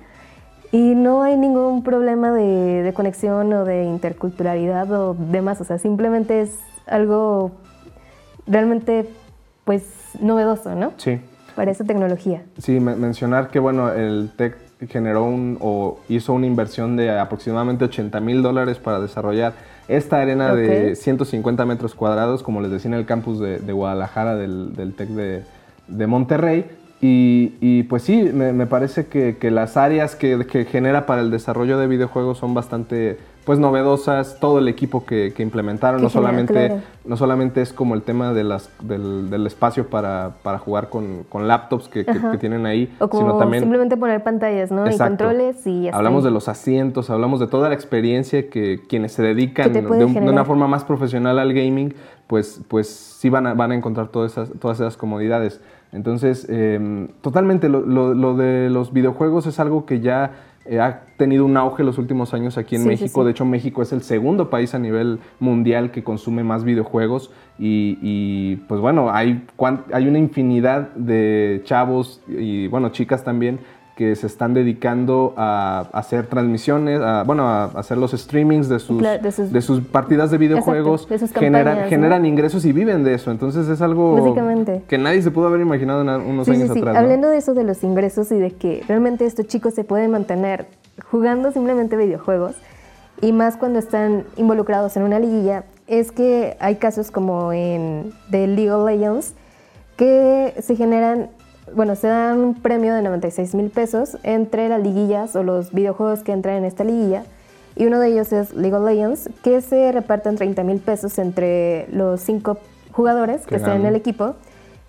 y 0.71 0.95
no 0.95 1.23
hay 1.23 1.37
ningún 1.37 1.83
problema 1.83 2.31
de, 2.33 2.83
de 2.83 2.93
conexión 2.93 3.53
o 3.53 3.65
de 3.65 3.85
interculturalidad 3.85 4.91
o 4.93 5.15
demás, 5.15 5.61
o 5.63 5.65
sea, 5.65 5.79
simplemente 5.79 6.43
es 6.43 6.59
algo 6.87 7.53
realmente 8.47 9.09
pues 9.65 10.02
novedoso, 10.21 10.75
¿no? 10.75 10.93
Sí. 10.97 11.21
Para 11.57 11.71
esa 11.71 11.85
tecnología. 11.85 12.43
Sí, 12.59 12.81
me- 12.81 12.97
mencionar 12.97 13.49
que 13.49 13.59
bueno, 13.59 13.93
el 13.93 14.31
TEC 14.37 14.57
generó 14.89 15.25
un, 15.25 15.59
o 15.61 16.01
hizo 16.09 16.33
una 16.33 16.47
inversión 16.47 16.97
de 16.97 17.11
aproximadamente 17.19 17.85
80 17.85 18.19
mil 18.21 18.43
dólares 18.43 18.79
para 18.79 19.01
desarrollar 19.01 19.53
esta 19.89 20.21
arena 20.21 20.55
de 20.55 20.91
Ok. 20.93 20.97
150 20.97 21.65
metros 21.67 21.95
cuadrados, 21.95 22.43
como 22.43 22.61
les 22.63 22.71
decía 22.71 22.89
en 22.91 22.95
el 22.95 23.05
campus 23.07 23.39
de, 23.39 23.59
de 23.59 23.73
Guadalajara 23.73 24.35
del, 24.37 24.75
del 24.75 24.95
TEC 24.95 25.09
de, 25.11 25.43
de 25.89 26.07
Monterrey. 26.07 26.67
Y, 27.01 27.55
y, 27.61 27.83
pues 27.83 28.03
sí, 28.05 28.31
me, 28.33 28.53
me 28.53 28.67
parece 28.67 29.07
que, 29.07 29.37
que 29.37 29.51
las 29.51 29.77
áreas 29.77 30.15
que, 30.15 30.47
que 30.47 30.65
genera 30.65 31.05
para 31.05 31.21
el 31.21 31.31
desarrollo 31.33 31.77
de 31.79 31.89
videojuegos 31.89 32.39
son 32.39 32.55
bastante 32.55 33.19
pues 33.45 33.59
novedosas, 33.59 34.39
todo 34.39 34.59
el 34.61 34.69
equipo 34.69 35.05
que, 35.05 35.33
que 35.35 35.43
implementaron, 35.43 35.99
Que 35.99 36.05
no 36.05 36.11
genera, 36.11 36.29
solamente, 36.31 36.55
claro. 36.69 36.81
no 37.05 37.17
solamente 37.17 37.61
es 37.63 37.73
como 37.73 37.95
el 37.95 38.03
tema 38.03 38.33
de 38.33 38.45
las, 38.45 38.71
del, 38.83 39.31
del 39.31 39.47
espacio 39.49 39.89
para, 39.89 40.35
para 40.43 40.59
jugar 40.59 40.89
con, 40.91 41.25
con 41.29 41.49
laptops 41.49 41.89
que, 41.89 42.05
tienen 42.39 42.67
ahí, 42.67 42.95
O 43.01 43.09
como 43.09 43.23
sino 43.27 43.39
también 43.39 43.63
simplemente 43.65 43.97
poner 43.97 44.23
pantallas, 44.23 44.71
¿no? 44.71 44.87
Exacto. 44.87 45.25
Y 45.25 45.27
controles 45.27 45.67
y 45.67 45.83
ya 45.83 45.91
Hablamos 45.91 46.23
de 46.23 46.31
los 46.31 46.49
asientos, 46.49 47.11
hablamos 47.11 47.41
de 47.41 47.49
toda 47.49 47.69
la 47.69 47.75
experiencia 47.75 48.49
que 48.49 48.81
quienes 48.89 49.13
se 49.13 49.23
dedican 49.23 49.73
de, 49.73 49.83
puede 49.83 50.05
un- 50.05 50.15
de 50.15 50.21
una 50.31 50.45
forma 50.45 50.69
más 50.69 50.85
profesional 50.85 51.39
al 51.41 51.53
gaming, 51.53 51.95
pues, 52.29 52.61
pues 52.69 52.89
sí 52.89 53.29
van 53.29 53.47
a, 53.49 53.55
van 53.55 53.73
a 53.73 53.75
encontrar 53.75 54.09
todas 54.09 54.33
esas, 54.33 54.51
todas 54.61 54.79
esas 54.79 54.97
comodidades. 54.97 55.61
Entonces, 55.93 56.47
eh, 56.49 57.09
totalmente, 57.21 57.69
lo, 57.69 57.81
lo- 57.81 58.15
lo 58.15 58.35
de 58.37 58.71
los 58.71 58.93
videojuegos 58.93 59.47
es 59.47 59.59
algo 59.61 59.85
que 59.85 60.01
ya 60.01 60.31
eh, 60.65 60.81
ha 60.81 61.03
tenido 61.17 61.45
un 61.45 61.57
auge 61.57 61.83
los 61.85 61.99
últimos 61.99 62.35
años 62.35 62.57
aquí 62.59 62.77
en 62.77 62.83
Sí, 62.83 62.89
México. 62.89 63.21
sí. 63.21 63.25
De 63.25 63.31
hecho, 63.33 63.45
México 63.45 63.83
es 63.83 63.93
el 63.93 64.03
segundo 64.03 64.51
país 64.51 64.75
a 64.75 64.79
nivel 64.79 65.19
mundial 65.41 65.91
que 65.91 66.03
consume 66.05 66.45
más 66.45 66.65
videojuegos. 66.65 67.31
Y, 67.59 67.99
y, 68.03 68.57
pues 68.69 68.81
bueno, 68.81 69.11
hay, 69.13 69.45
hay 69.93 70.07
una 70.09 70.19
infinidad 70.19 70.91
de 70.95 71.63
chavos 71.65 72.23
y 72.29 72.67
bueno, 72.69 72.91
chicas 72.91 73.25
también 73.25 73.61
que 73.97 74.17
se 74.17 74.27
están 74.27 74.55
dedicando 74.55 75.35
a 75.37 75.81
hacer 75.93 76.27
transmisiones, 76.27 77.01
a, 77.01 77.25
bueno, 77.25 77.47
a 77.47 77.65
hacer 77.65 77.99
los 77.99 78.13
streamings 78.13 78.69
de 78.69 78.79
sus, 78.79 79.03
de 79.03 79.33
sus- 79.33 79.53
de 79.53 79.61
sus 79.61 79.81
partidas 79.83 80.31
de 80.31 80.39
videojuegos, 80.39 81.03
Exacto, 81.03 81.15
de 81.15 81.19
sus 81.19 81.33
generan, 81.33 81.65
campañas, 81.65 81.85
¿no? 81.85 81.91
generan 81.91 82.27
ingresos 82.27 82.65
y 82.65 82.73
viven 82.73 83.05
de 83.05 83.15
eso. 83.15 83.31
Entonces 83.31 83.69
es 83.69 83.83
algo 83.83 84.35
que 84.89 84.99
nadie 84.99 85.21
se 85.21 85.31
pudo 85.31 85.49
haber 85.49 85.61
imaginado 85.61 86.01
en 86.03 86.09
unos 86.09 86.47
Sí, 86.47 86.55
sí, 86.55 86.63
años 86.63 86.73
sí. 86.73 86.79
atrás. 86.81 86.95
¿no? 86.95 87.01
Hablando 87.01 87.29
de 87.29 87.37
eso 87.37 87.53
de 87.55 87.65
los 87.65 87.85
ingresos 87.85 88.33
y 88.33 88.39
de 88.39 88.51
que 88.53 88.83
realmente 88.89 89.27
estos 89.27 89.47
chicos 89.47 89.75
se 89.75 89.85
pueden 89.85 90.11
mantener 90.11 90.67
jugando 91.11 91.53
simplemente 91.53 91.97
videojuegos 91.97 92.55
y 93.21 93.33
más 93.33 93.57
cuando 93.57 93.79
están 93.79 94.25
involucrados 94.37 94.97
en 94.97 95.03
una 95.03 95.19
liguilla, 95.19 95.65
es 95.87 96.13
que 96.13 96.57
hay 96.61 96.77
casos 96.77 97.11
como 97.11 97.53
en 97.53 98.13
The 98.31 98.47
League 98.47 98.71
of 98.73 98.87
Legends 98.87 99.35
que 99.97 100.55
se 100.61 100.77
generan, 100.77 101.29
bueno, 101.75 101.95
se 101.97 102.09
dan 102.09 102.39
un 102.41 102.55
premio 102.55 102.95
de 102.95 103.03
96 103.03 103.55
mil 103.55 103.71
pesos 103.71 104.17
entre 104.23 104.69
las 104.69 104.83
liguillas 104.83 105.35
o 105.37 105.43
los 105.43 105.73
videojuegos 105.73 106.23
que 106.23 106.33
entran 106.33 106.57
en 106.57 106.65
esta 106.65 106.85
liguilla. 106.85 107.25
Y 107.77 107.87
uno 107.87 107.99
de 108.01 108.09
ellos 108.09 108.33
es 108.33 108.53
League 108.55 108.75
of 108.77 108.85
Legends, 108.85 109.31
que 109.43 109.61
se 109.63 109.93
reparten 109.93 110.37
30 110.37 110.63
mil 110.65 110.79
pesos 110.81 111.19
entre 111.19 111.87
los 111.91 112.21
cinco 112.21 112.59
jugadores 112.93 113.47
que 113.47 113.57
están 113.57 113.81
en 113.81 113.87
el 113.87 113.97
equipo. 113.97 114.35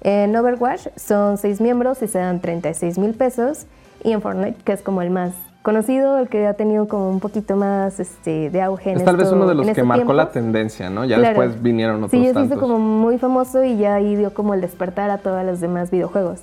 En 0.02 0.36
Overwatch 0.36 0.88
son 0.98 1.38
seis 1.38 1.62
miembros 1.62 2.02
y 2.02 2.08
se 2.08 2.18
dan 2.20 2.42
36 2.42 2.98
mil 2.98 3.14
pesos. 3.14 3.66
Y 4.04 4.12
en 4.12 4.22
Fortnite, 4.22 4.58
que 4.66 4.74
es 4.74 4.82
como 4.82 5.02
el 5.02 5.12
más 5.12 5.32
conocido, 5.62 6.18
el 6.18 6.28
que 6.28 6.46
ha 6.46 6.56
tenido 6.56 6.90
como 6.90 7.10
un 7.10 7.22
poquito 7.22 7.56
más 7.56 8.02
este, 8.02 8.50
de 8.50 8.62
auge 8.62 8.92
en 8.92 8.98
Es 8.98 9.06
tal 9.06 9.16
vez 9.16 9.28
esto- 9.28 9.38
uno 9.38 9.48
de 9.48 9.56
los 9.56 9.66
que 9.70 9.82
marcó 9.84 10.12
la 10.12 10.24
tiempos. 10.26 10.34
tendencia, 10.34 10.90
¿no? 10.90 11.06
Ya 11.06 11.16
Claro. 11.20 11.40
después 11.40 11.64
vinieron 11.64 12.04
otros 12.04 12.12
Sí, 12.12 12.30
se 12.34 12.42
hizo 12.42 12.60
como 12.60 12.80
muy 12.80 13.18
famoso 13.18 13.64
y 13.64 13.78
ya 13.78 13.96
ahí 13.96 14.18
dio 14.18 14.34
como 14.34 14.54
el 14.56 14.60
despertar 14.60 15.10
a 15.10 15.20
todos 15.20 15.46
los 15.46 15.62
demás 15.62 15.90
videojuegos. 15.90 16.42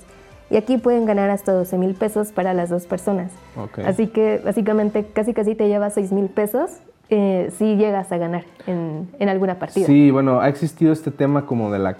Y 0.51 0.57
aquí 0.57 0.77
pueden 0.77 1.05
ganar 1.05 1.29
hasta 1.29 1.53
12 1.53 1.77
mil 1.77 1.95
pesos 1.95 2.31
para 2.31 2.53
las 2.53 2.69
dos 2.69 2.85
personas. 2.85 3.31
Así 3.85 4.07
que 4.07 4.41
básicamente 4.43 5.05
casi 5.05 5.33
casi 5.33 5.55
te 5.55 5.67
llevas 5.67 5.93
6 5.93 6.11
mil 6.11 6.27
pesos 6.27 6.71
eh, 7.09 7.51
si 7.57 7.77
llegas 7.77 8.11
a 8.11 8.17
ganar 8.17 8.43
en, 8.67 9.07
en, 9.19 9.29
alguna 9.29 9.59
partida. 9.59 9.85
Sí, 9.85 10.11
bueno, 10.11 10.41
ha 10.41 10.49
existido 10.49 10.91
este 10.93 11.11
tema 11.11 11.45
como 11.45 11.71
de 11.71 11.79
la, 11.79 11.97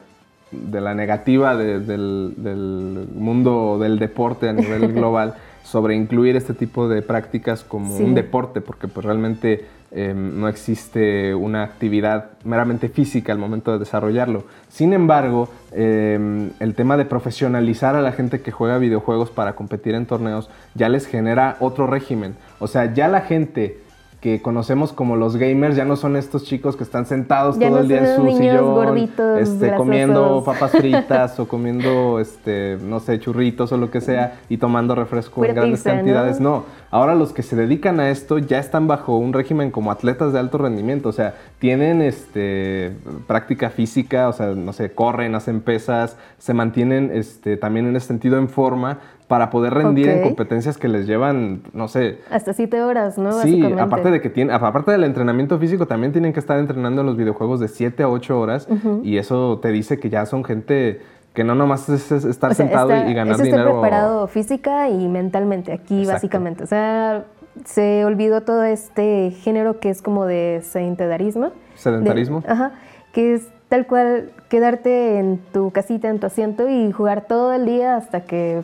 de 0.52 0.82
la 0.82 0.94
negativa 0.94 1.56
del, 1.56 1.88
del, 1.88 3.08
mundo 3.16 3.80
del 3.80 4.00
deporte 4.00 4.50
a 4.50 4.54
nivel 4.54 4.94
global 4.94 5.36
sobre 5.64 5.96
incluir 5.96 6.36
este 6.36 6.54
tipo 6.54 6.88
de 6.88 7.02
prácticas 7.02 7.64
como 7.64 7.96
un 7.98 8.14
deporte, 8.14 8.62
porque 8.62 8.88
pues 8.88 9.06
realmente 9.06 9.66
Em, 9.94 10.40
no 10.40 10.48
existe 10.48 11.36
una 11.36 11.64
actividad 11.64 12.30
meramente 12.46 12.88
física 12.88 13.34
al 13.34 13.40
momento 13.40 13.74
de 13.74 13.80
desarrollarlo. 13.80 14.46
Sin 14.70 14.94
embargo, 14.94 15.50
em, 15.74 16.52
el 16.62 16.76
tema 16.76 16.96
de 16.96 17.04
profesionalizar 17.04 17.98
a 17.98 18.02
la 18.02 18.14
gente 18.14 18.40
que 18.40 18.54
juega 18.54 18.78
videojuegos 18.78 19.32
para 19.32 19.54
competir 19.54 19.96
en 19.96 20.06
torneos 20.06 20.50
ya 20.76 20.88
les 20.88 21.08
genera 21.08 21.58
otro 21.60 21.88
régimen. 21.88 22.36
O 22.60 22.68
sea, 22.68 22.94
ya 22.94 23.10
la 23.10 23.20
gente 23.20 23.82
que 24.22 24.40
conocemos 24.40 24.94
como 24.94 25.16
los 25.16 25.36
gamers 25.36 25.76
ya 25.76 25.84
no 25.84 25.96
son 25.96 26.16
estos 26.16 26.44
chicos 26.44 26.76
que 26.76 26.84
están 26.84 27.08
sentados 27.08 27.58
todo 27.58 27.80
el 27.80 27.88
día 27.88 28.08
en 28.08 28.16
su 28.16 28.38
sillón 28.38 29.10
este, 29.40 29.74
comiendo 29.76 30.44
papas 30.46 30.74
fritas 30.74 31.40
o 31.40 31.48
comiendo 31.48 32.20
este 32.20 32.78
no 32.84 33.00
sé 33.00 33.20
churritos 33.20 33.72
o 33.72 33.78
lo 33.78 33.90
que 33.90 34.00
sea 34.00 34.40
y 34.48 34.58
tomando 34.58 34.94
refresco 34.94 35.44
en 35.44 35.56
grandes 35.56 35.82
cantidades. 35.82 36.40
¿no? 36.40 36.66
ahora 36.92 37.16
los 37.16 37.34
que 37.34 37.42
se 37.42 37.56
dedican 37.56 38.00
a 38.00 38.12
esto 38.12 38.38
ya 38.38 38.60
están 38.60 38.88
bajo 38.88 39.18
un 39.18 39.34
régimen 39.34 39.72
como 39.72 39.92
atletas 39.92 40.34
de 40.34 40.40
alto 40.40 40.60
rendimiento. 40.60 41.10
O 41.10 41.14
sea 41.14 41.34
tienen 41.58 42.04
este 42.04 42.92
práctica 43.26 43.72
física 43.72 44.30
o 44.30 44.34
sea 44.34 44.48
no 44.50 44.72
sé 44.72 44.92
corren 44.92 45.34
hacen 45.34 45.62
pesas 45.62 46.16
se 46.38 46.54
mantienen 46.54 47.10
este 47.12 47.58
también 47.58 47.88
en 47.88 47.96
ese 47.96 48.08
sentido 48.08 48.38
en 48.38 48.50
forma 48.50 49.00
para 49.32 49.50
poder 49.50 49.74
rendir 49.74 50.10
en 50.10 50.24
competencias 50.24 50.78
que 50.78 50.90
les 50.90 51.08
llevan, 51.08 51.62
no 51.72 51.88
sé. 51.88 52.18
Hasta 52.30 52.52
siete 52.52 52.82
horas, 52.82 53.18
¿no? 53.18 53.32
Sí, 53.32 53.64
aparte 53.80 54.12
de 54.12 54.20
que 54.20 54.30
tiene, 54.30 54.52
aparte 54.52 54.92
del 54.92 55.06
entrenamiento 55.06 55.58
físico, 55.58 55.86
también 55.86 56.12
tienen 56.12 56.34
que 56.34 56.42
estar 56.42 56.60
entrenando 56.60 57.00
en 57.00 57.08
los 57.08 57.16
videojuegos 57.16 57.62
de 57.62 57.70
siete 57.70 58.04
a 58.04 58.10
ocho 58.10 58.38
horas 58.38 58.68
y 59.04 59.16
eso 59.16 59.60
te 59.62 59.70
dice 59.70 60.02
que 60.02 60.10
ya 60.10 60.26
son 60.26 60.44
gente 60.44 61.00
que 61.34 61.46
no 61.46 61.56
nomás 61.56 61.88
es, 61.88 62.12
estar 62.12 62.54
sentado 62.56 62.94
y 62.94 63.14
ganar 63.14 63.36
eso 63.36 63.44
dinero. 63.44 63.80
preparado 63.80 64.28
física 64.28 64.90
y 64.90 65.08
mentalmente 65.08 65.72
aquí, 65.72 66.06
básicamente. 66.06 66.66
O 66.66 66.68
sea, 66.68 67.24
se 67.64 68.04
olvidó 68.04 68.42
todo 68.42 68.66
este 68.66 69.32
género 69.32 69.80
que 69.80 69.92
es 69.92 70.02
como 70.02 70.26
de 70.26 70.60
sedentarismo. 70.62 71.52
Sedentarismo. 71.76 72.44
ajá, 72.46 72.74
que 73.14 73.36
es 73.36 73.48
tal 73.70 73.88
cual 73.88 74.32
quedarte 74.50 75.20
en 75.20 75.40
tu 75.54 75.72
casita, 75.72 76.10
en 76.10 76.20
tu 76.20 76.28
asiento 76.28 76.68
y 76.68 76.92
jugar 76.92 77.28
todo 77.30 77.54
el 77.54 77.66
día 77.66 77.96
hasta 77.96 78.26
que 78.26 78.64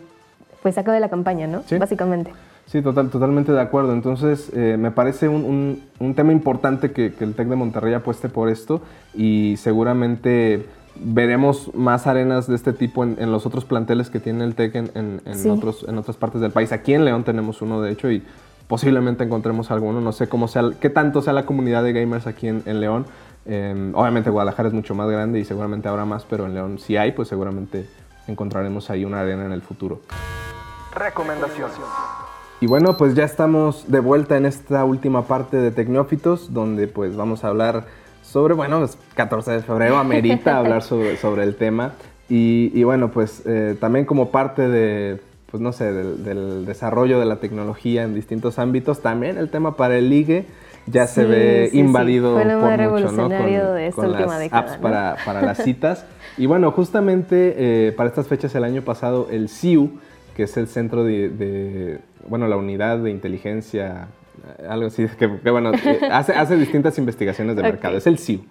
pues 0.67 0.75
saco 0.75 0.91
de 0.91 0.99
la 0.99 1.07
campaña, 1.07 1.47
¿no? 1.47 1.63
Básicamente. 1.79 2.33
Sí, 2.65 2.81
total, 2.81 3.09
totalmente 3.09 3.53
de 3.53 3.61
acuerdo. 3.61 3.93
Entonces, 3.93 4.51
eh, 4.53 4.75
me 4.77 4.91
parece 4.91 5.29
un, 5.29 5.81
un, 5.97 6.13
tema 6.13 6.33
importante 6.33 6.91
que, 6.91 7.13
que, 7.13 7.23
el 7.23 7.35
TEC 7.35 7.47
de 7.47 7.55
Monterrey 7.55 7.93
apueste 7.93 8.27
por 8.27 8.49
esto 8.49 8.81
y 9.13 9.55
seguramente 9.55 10.65
veremos 10.99 11.73
más 11.73 12.05
arenas 12.05 12.47
de 12.47 12.55
este 12.55 12.73
tipo 12.73 13.05
en, 13.05 13.15
en 13.17 13.31
los 13.31 13.45
otros 13.45 13.63
planteles 13.63 14.09
que 14.09 14.19
tiene 14.19 14.43
el 14.43 14.55
TEC 14.55 14.75
en, 14.75 14.91
en, 15.23 15.49
otros, 15.49 15.85
en 15.87 15.97
otras 15.97 16.17
partes 16.17 16.41
del 16.41 16.51
país. 16.51 16.73
Aquí 16.73 16.93
en 16.93 17.05
León 17.05 17.23
tenemos 17.23 17.61
uno, 17.61 17.79
de 17.81 17.93
hecho, 17.93 18.11
y 18.11 18.21
posiblemente 18.67 19.23
encontremos 19.23 19.71
alguno. 19.71 20.01
No 20.01 20.11
sé 20.11 20.27
cómo 20.27 20.49
sea, 20.49 20.63
qué 20.81 20.89
tanto 20.89 21.21
sea 21.21 21.31
la 21.31 21.45
comunidad 21.45 21.81
de 21.81 21.93
gamers 21.93 22.27
aquí 22.27 22.49
en, 22.49 22.81
León. 22.81 23.05
Em, 23.45 23.95
obviamente 23.95 24.29
Guadalajara 24.29 24.67
es 24.67 24.73
mucho 24.73 24.95
más 24.95 25.09
grande 25.09 25.39
y 25.39 25.45
seguramente 25.45 25.87
habrá 25.87 26.03
más, 26.03 26.25
pero 26.25 26.45
en 26.45 26.53
León 26.53 26.77
si 26.77 26.97
hay, 26.97 27.13
pues 27.13 27.29
seguramente 27.29 27.85
encontraremos 28.27 28.89
ahí 28.89 29.05
una 29.05 29.21
arena 29.21 29.45
en 29.45 29.51
el 29.51 29.61
futuro. 29.61 30.01
Recomendación. 30.93 31.69
Y 32.59 32.65
bueno, 32.65 32.97
pues 32.97 33.13
ya 33.13 33.23
estamos 33.23 33.89
de 33.91 33.99
vuelta 33.99 34.35
en 34.35 34.45
esta 34.45 34.83
última 34.83 35.23
parte 35.23 35.57
de 35.57 35.71
Tecnófitos, 35.71 36.53
donde 36.53 36.87
pues 36.87 37.15
vamos 37.15 37.43
a 37.43 37.49
hablar 37.49 37.85
sobre, 38.23 38.55
bueno, 38.55 38.83
es 38.83 38.97
14 39.15 39.51
de 39.51 39.59
febrero, 39.61 39.97
amerita 39.97 40.57
hablar 40.57 40.81
sobre, 40.81 41.17
sobre 41.17 41.43
el 41.43 41.55
tema. 41.55 41.93
Y, 42.29 42.83
bueno, 42.83 43.09
pues 43.09 43.43
eh, 43.45 43.77
también 43.79 44.05
como 44.05 44.31
parte 44.31 44.67
de, 44.67 45.21
pues 45.51 45.61
no 45.61 45.71
sé, 45.71 45.91
del, 45.91 46.65
desarrollo 46.65 47.19
de 47.19 47.25
la 47.25 47.37
tecnología 47.37 48.03
en 48.03 48.13
distintos 48.13 48.59
ámbitos, 48.59 49.01
también 49.01 49.37
el 49.37 49.49
tema 49.49 49.75
para 49.75 49.97
el 49.97 50.09
ligue 50.09 50.45
ya 50.85 51.07
se 51.07 51.25
ve 51.25 51.69
invadido 51.73 52.35
por 52.35 52.45
mucho, 52.45 53.11
¿no? 53.11 53.29
Con, 53.93 54.11
las 54.11 54.53
apps 54.53 54.77
para, 54.77 55.17
para, 55.25 55.41
las 55.41 55.57
citas. 55.57 56.05
y 56.37 56.45
bueno, 56.45 56.71
justamente 56.71 57.55
eh, 57.57 57.91
para 57.91 58.09
estas 58.09 58.27
fechas 58.27 58.55
el 58.55 58.63
año 58.63 58.83
pasado 58.83 59.27
el 59.29 59.49
CIU 59.49 59.99
que 60.37 60.43
es 60.43 60.55
el 60.55 60.67
centro 60.67 61.03
de, 61.03 61.99
bueno, 62.27 62.47
la 62.47 62.57
unidad 62.57 62.99
de 62.99 63.09
inteligencia, 63.09 64.09
eh, 64.59 64.67
algo 64.69 64.85
así, 64.85 65.07
que, 65.17 65.25
bueno, 65.25 65.71
hace, 66.11 66.33
hace, 66.33 66.55
distintas 66.55 66.99
investigaciones 66.99 67.55
de 67.55 67.63
mercado, 67.63 67.97
es 67.97 68.05
el 68.05 68.19
CIU. 68.19 68.41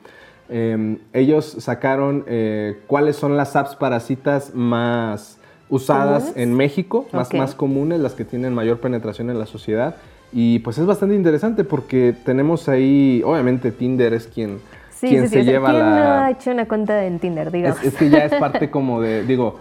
Em, 0.49 0.99
ellos 1.12 1.57
sacaron 1.61 2.25
eh, 2.26 2.81
cuáles 2.88 3.15
son 3.15 3.37
las 3.37 3.55
apps 3.55 3.76
para 3.76 4.00
citas 4.00 4.53
más 4.53 5.38
usadas 5.68 6.32
en 6.37 6.54
México, 6.54 7.06
más, 7.12 7.32
más 7.35 7.54
comunes, 7.54 8.00
las 8.00 8.14
que 8.14 8.25
tienen 8.25 8.54
mayor 8.54 8.78
penetración 8.78 9.30
en 9.30 9.38
la 9.38 9.46
sociedad. 9.46 9.96
Y 10.32 10.58
pues 10.61 10.78
es 10.78 10.87
bastante 10.87 11.14
interesante 11.14 11.64
porque 11.64 12.14
tenemos 12.25 12.68
ahí, 12.68 13.23
obviamente 13.25 13.73
Tinder 13.73 14.12
es 14.12 14.26
quien, 14.26 14.61
quien 15.00 15.28
se 15.28 15.44
lleva 15.44 15.70
¿quién 15.70 15.80
la... 15.80 15.90
no 15.90 16.25
ha 16.25 16.30
hecho 16.30 16.50
una 16.50 16.66
cuenta 16.66 17.04
en 17.04 17.18
Tinder, 17.18 17.50
digamos? 17.50 17.82
es, 17.82 17.94
que 17.94 18.11
ya 18.11 18.25
es 18.25 18.35
parte 18.35 18.70
como 18.70 19.00
de, 19.00 19.25
digo, 19.25 19.58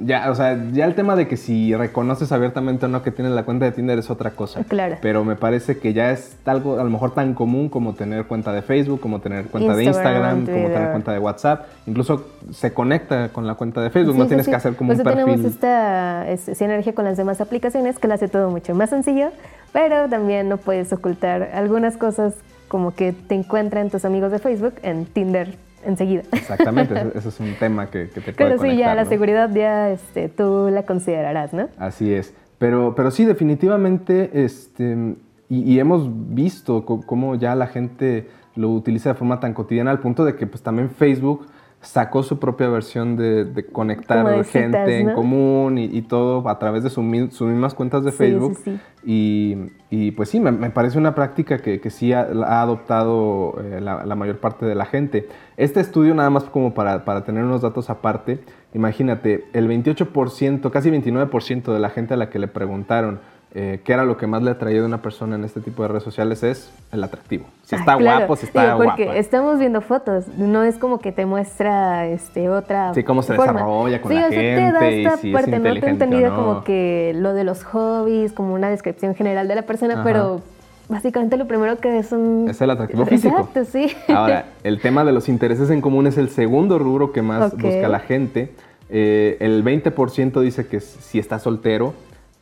ya, 0.00 0.30
o 0.30 0.34
sea, 0.34 0.58
ya 0.72 0.86
el 0.86 0.94
tema 0.94 1.16
de 1.16 1.28
que 1.28 1.36
si 1.36 1.74
reconoces 1.74 2.32
abiertamente 2.32 2.86
o 2.86 2.88
no 2.88 3.02
que 3.02 3.10
tienes 3.10 3.34
la 3.34 3.44
cuenta 3.44 3.66
de 3.66 3.72
Tinder 3.72 3.98
es 3.98 4.10
otra 4.10 4.30
cosa. 4.30 4.64
Claro. 4.64 4.96
Pero 5.02 5.24
me 5.24 5.36
parece 5.36 5.78
que 5.78 5.92
ya 5.92 6.10
es 6.10 6.36
algo 6.44 6.80
a 6.80 6.84
lo 6.84 6.90
mejor 6.90 7.12
tan 7.14 7.34
común 7.34 7.68
como 7.68 7.94
tener 7.94 8.24
cuenta 8.26 8.52
de 8.52 8.62
Facebook, 8.62 9.00
como 9.00 9.20
tener 9.20 9.46
cuenta 9.46 9.76
de 9.76 9.84
Instagram, 9.84 10.46
como 10.46 10.68
tener 10.68 10.90
cuenta 10.90 11.12
de 11.12 11.18
WhatsApp. 11.18 11.66
Incluso 11.86 12.26
se 12.50 12.72
conecta 12.72 13.28
con 13.30 13.46
la 13.46 13.54
cuenta 13.54 13.82
de 13.82 13.90
Facebook, 13.90 14.16
no 14.16 14.26
tienes 14.26 14.48
que 14.48 14.54
hacer 14.54 14.76
como 14.76 14.92
un 14.92 14.98
perfil. 14.98 15.24
tenemos 15.24 15.44
esta 15.44 16.26
sinergia 16.54 16.94
con 16.94 17.04
las 17.04 17.16
demás 17.16 17.40
aplicaciones 17.40 17.98
que 17.98 18.08
lo 18.08 18.14
hace 18.14 18.28
todo 18.28 18.50
mucho 18.50 18.74
más 18.74 18.90
sencillo, 18.90 19.30
pero 19.72 20.08
también 20.08 20.48
no 20.48 20.56
puedes 20.56 20.92
ocultar 20.92 21.50
algunas 21.54 21.96
cosas 21.96 22.34
como 22.68 22.94
que 22.94 23.12
te 23.12 23.34
encuentran 23.34 23.90
tus 23.90 24.04
amigos 24.06 24.32
de 24.32 24.38
Facebook 24.38 24.74
en 24.82 25.04
Tinder 25.04 25.58
enseguida. 25.84 26.22
Exactamente, 26.32 26.94
eso, 27.14 27.28
es 27.28 27.40
un 27.40 27.54
tema 27.58 27.90
que, 27.90 28.06
te 28.06 28.20
puede 28.20 28.34
Pero 28.34 28.58
sí, 28.58 28.76
ya 28.76 28.94
la 28.94 29.04
seguridad 29.04 29.50
ya 29.54 29.90
este, 29.90 30.28
tú 30.28 30.68
la 30.70 30.84
considerarás, 30.84 31.52
¿no? 31.52 31.68
Así 31.78 32.12
es. 32.12 32.34
Pero, 32.58 32.94
pero 32.94 33.10
sí, 33.10 33.24
definitivamente, 33.24 34.30
este, 34.44 35.16
y, 35.48 35.78
hemos 35.78 36.08
visto 36.34 36.84
cómo 36.84 37.34
ya 37.34 37.54
la 37.54 37.66
gente 37.66 38.28
lo 38.54 38.70
utiliza 38.70 39.10
de 39.10 39.14
forma 39.14 39.40
tan 39.40 39.54
cotidiana 39.54 39.90
al 39.90 40.00
punto 40.00 40.24
de 40.24 40.36
que 40.36 40.46
pues 40.46 40.62
también 40.62 40.90
Facebook 40.90 41.46
sacó 41.82 42.22
su 42.22 42.38
propia 42.38 42.68
versión 42.68 43.16
de, 43.16 43.66
conectar 43.72 44.44
gente 44.44 45.00
en 45.00 45.12
común 45.14 45.78
y, 45.78 46.02
todo 46.02 46.48
a 46.48 46.58
través 46.58 46.84
de 46.84 46.90
sus 46.90 47.04
mismas 47.04 47.74
cuentas 47.74 48.04
de 48.04 48.12
Facebook. 48.12 48.58
Y, 49.04 50.12
pues 50.12 50.28
sí, 50.28 50.40
me, 50.40 50.70
parece 50.70 50.96
una 50.96 51.14
práctica 51.14 51.58
que, 51.58 51.90
sí 51.90 52.12
ha, 52.12 52.22
adoptado 52.62 53.60
eh, 53.62 53.80
la, 53.80 54.14
mayor 54.14 54.38
parte 54.38 54.64
de 54.64 54.76
la 54.76 54.86
gente. 54.86 55.28
Este 55.56 55.80
estudio, 55.80 56.14
nada 56.14 56.30
más 56.30 56.44
como 56.44 56.72
para, 56.72 57.04
para 57.04 57.24
tener 57.24 57.44
unos 57.44 57.62
datos 57.62 57.90
aparte, 57.90 58.40
imagínate, 58.74 59.44
el 59.52 59.68
28%, 59.68 60.70
casi 60.70 60.90
29% 60.90 61.72
de 61.72 61.78
la 61.80 61.90
gente 61.90 62.14
a 62.14 62.16
la 62.16 62.30
que 62.30 62.38
le 62.38 62.46
preguntaron 62.46 63.20
eh, 63.54 63.80
qué 63.84 63.92
era 63.92 64.04
lo 64.04 64.16
que 64.16 64.26
más 64.26 64.42
le 64.42 64.50
atraía 64.50 64.80
de 64.80 64.86
una 64.86 65.02
persona 65.02 65.36
en 65.36 65.44
este 65.44 65.60
tipo 65.60 65.82
de 65.82 65.88
redes 65.88 66.02
sociales 66.02 66.42
es 66.42 66.72
el 66.90 67.04
atractivo. 67.04 67.44
Si 67.64 67.74
está 67.74 67.96
guapo, 67.96 68.34
si 68.34 68.46
está 68.46 68.74
guapo. 68.74 68.90
Porque 68.96 69.18
estamos 69.18 69.58
viendo 69.58 69.82
fotos, 69.82 70.26
no 70.38 70.62
es 70.62 70.78
como 70.78 71.00
que 71.00 71.12
te 71.12 71.26
muestra 71.26 72.06
este, 72.06 72.48
otra. 72.48 72.94
Sí, 72.94 73.04
cómo 73.04 73.22
se 73.22 73.34
desarrolla 73.34 74.00
con 74.00 74.14
la 74.14 74.22
gente. 74.22 74.36
te 74.36 74.72
da 74.72 74.88
esta 74.88 75.32
parte, 75.32 75.58
no 75.58 75.74
te 75.74 75.86
he 75.86 75.90
entendido 75.90 76.34
como 76.34 76.64
que 76.64 77.12
lo 77.14 77.34
de 77.34 77.44
los 77.44 77.62
hobbies, 77.64 78.32
como 78.32 78.54
una 78.54 78.70
descripción 78.70 79.14
general 79.14 79.48
de 79.48 79.54
la 79.54 79.62
persona, 79.62 80.02
pero 80.02 80.40
básicamente 80.88 81.36
lo 81.36 81.46
primero 81.46 81.76
que 81.78 81.98
es 81.98 82.10
un... 82.12 82.46
Es 82.48 82.60
el 82.62 82.70
atractivo 82.70 83.04
físico. 83.04 83.36
Exacto, 83.36 83.64
sí. 83.66 83.94
Ahora, 84.08 84.46
el 84.62 84.80
tema 84.80 85.04
de 85.04 85.12
los 85.12 85.28
intereses 85.28 85.68
en 85.68 85.82
común 85.82 86.06
es 86.06 86.16
el 86.16 86.30
segundo 86.30 86.78
rubro 86.78 87.12
que 87.12 87.20
más 87.20 87.52
busca 87.52 87.88
la 87.88 88.00
gente. 88.00 88.54
Eh, 88.88 89.36
el 89.40 89.62
20% 89.62 90.40
dice 90.40 90.66
que 90.66 90.80
si 90.80 91.18
está 91.18 91.38
soltero, 91.38 91.92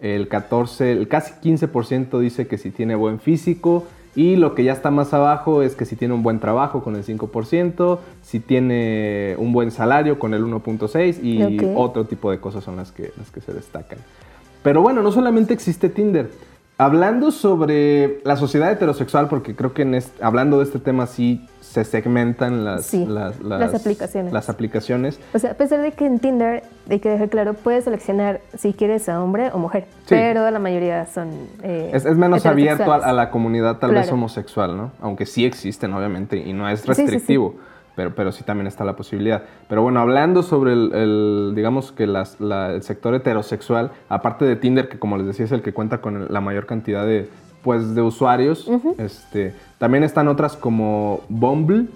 el 0.00 0.28
14, 0.28 0.92
el 0.92 1.09
casi 1.09 1.35
15% 1.35 2.19
dice 2.19 2.47
que 2.47 2.59
si 2.59 2.71
tiene 2.71 2.95
buen 2.95 3.21
físico 3.21 3.87
y 4.16 4.37
lo 4.37 4.54
que 4.54 4.64
ya 4.64 4.73
está 4.73 4.90
más 4.90 5.14
abajo 5.14 5.62
es 5.62 5.76
que 5.76 5.85
si 5.85 5.95
tiene 5.95 6.14
un 6.14 6.23
buen 6.23 6.40
trabajo 6.40 6.83
con 6.83 6.97
el 6.97 7.04
5%, 7.04 7.99
si 8.23 8.40
tiene 8.40 9.37
un 9.38 9.52
buen 9.52 9.71
salario 9.71 10.19
con 10.19 10.35
el 10.35 10.45
1.6 10.45 11.23
y 11.23 11.75
otro 11.76 12.07
tipo 12.07 12.30
de 12.30 12.40
cosas 12.40 12.64
son 12.64 12.76
las 12.76 12.90
que, 12.90 13.12
las 13.16 13.30
que 13.30 13.40
se 13.40 13.52
destacan. 13.52 13.99
Pero 14.62 14.83
bueno, 14.83 15.02
no 15.02 15.12
solamente 15.12 15.54
existe 15.54 15.88
Tinder. 15.88 16.30
Hablando 16.81 17.31
sobre 17.31 18.23
la 18.25 18.37
sociedad 18.37 18.73
heterosexual, 18.73 19.29
porque 19.29 19.55
creo 19.55 19.75
que 19.75 19.83
en 19.83 20.03
hablando 20.23 20.57
de 20.57 20.65
este 20.65 20.79
tema 20.79 21.07
sí 21.07 21.47
se 21.61 21.85
segmentan 21.85 22.65
las, 22.65 22.95
las, 22.95 23.75
aplicaciones. 23.75 24.33
las 24.33 24.49
aplicaciones. 24.49 25.21
O 25.35 25.39
sea, 25.39 25.51
a 25.51 25.55
pesar 25.55 25.83
de 25.83 25.93
que 25.93 26.07
en 26.07 26.21
Tinder, 26.21 26.63
hay 26.89 26.99
que 26.99 27.11
dejar 27.11 27.29
claro, 27.29 27.53
puedes 27.53 27.85
seleccionar 27.85 28.41
si 28.57 28.73
quieres 28.73 29.11
a 29.11 29.23
hombre 29.23 29.51
o 29.53 29.59
mujer, 29.59 29.89
pero 30.09 30.51
la 30.51 30.59
mayoría 30.59 31.05
son... 31.05 31.29
Eh, 31.63 31.91
es, 31.93 32.07
menos 32.17 32.47
abierto 32.47 32.91
a, 32.91 33.13
la 33.13 33.31
comunidad 33.31 33.77
tal 33.77 33.93
vez 33.93 34.11
homosexual, 34.11 34.75
¿no? 34.75 34.93
Aunque 35.03 35.27
sí 35.27 35.45
existen, 35.45 35.93
obviamente, 35.93 36.39
y 36.39 36.55
no 36.55 36.67
es 36.67 36.87
restrictivo. 36.87 37.57
Pero, 37.95 38.15
pero 38.15 38.33
sí 38.33 38.45
también 38.45 38.67
está 38.67 38.85
la 38.85 38.97
posibilidad. 38.97 39.43
Pero 39.69 39.83
bueno, 39.83 40.01
hablando 40.01 40.43
sobre 40.43 40.73
el, 40.73 41.53
digamos 41.55 41.93
que 41.93 42.05
el 42.05 42.83
sector 42.83 43.15
heterosexual, 43.15 43.93
aparte 44.09 44.45
de 44.45 44.57
Tinder, 44.57 44.89
que 44.89 44.99
como 44.99 45.17
les 45.17 45.27
decía 45.27 45.45
es 45.45 45.53
el 45.53 45.63
que 45.63 45.73
cuenta 45.73 46.01
con 46.01 46.33
la 46.33 46.41
mayor 46.41 46.67
cantidad 46.67 47.05
de, 47.05 47.29
pues, 47.63 47.95
de 47.95 48.03
usuarios, 48.03 48.71
este, 48.99 49.55
también 49.79 50.05
están 50.05 50.29
otras 50.29 50.57
como 50.57 51.21
Bumble, 51.29 51.87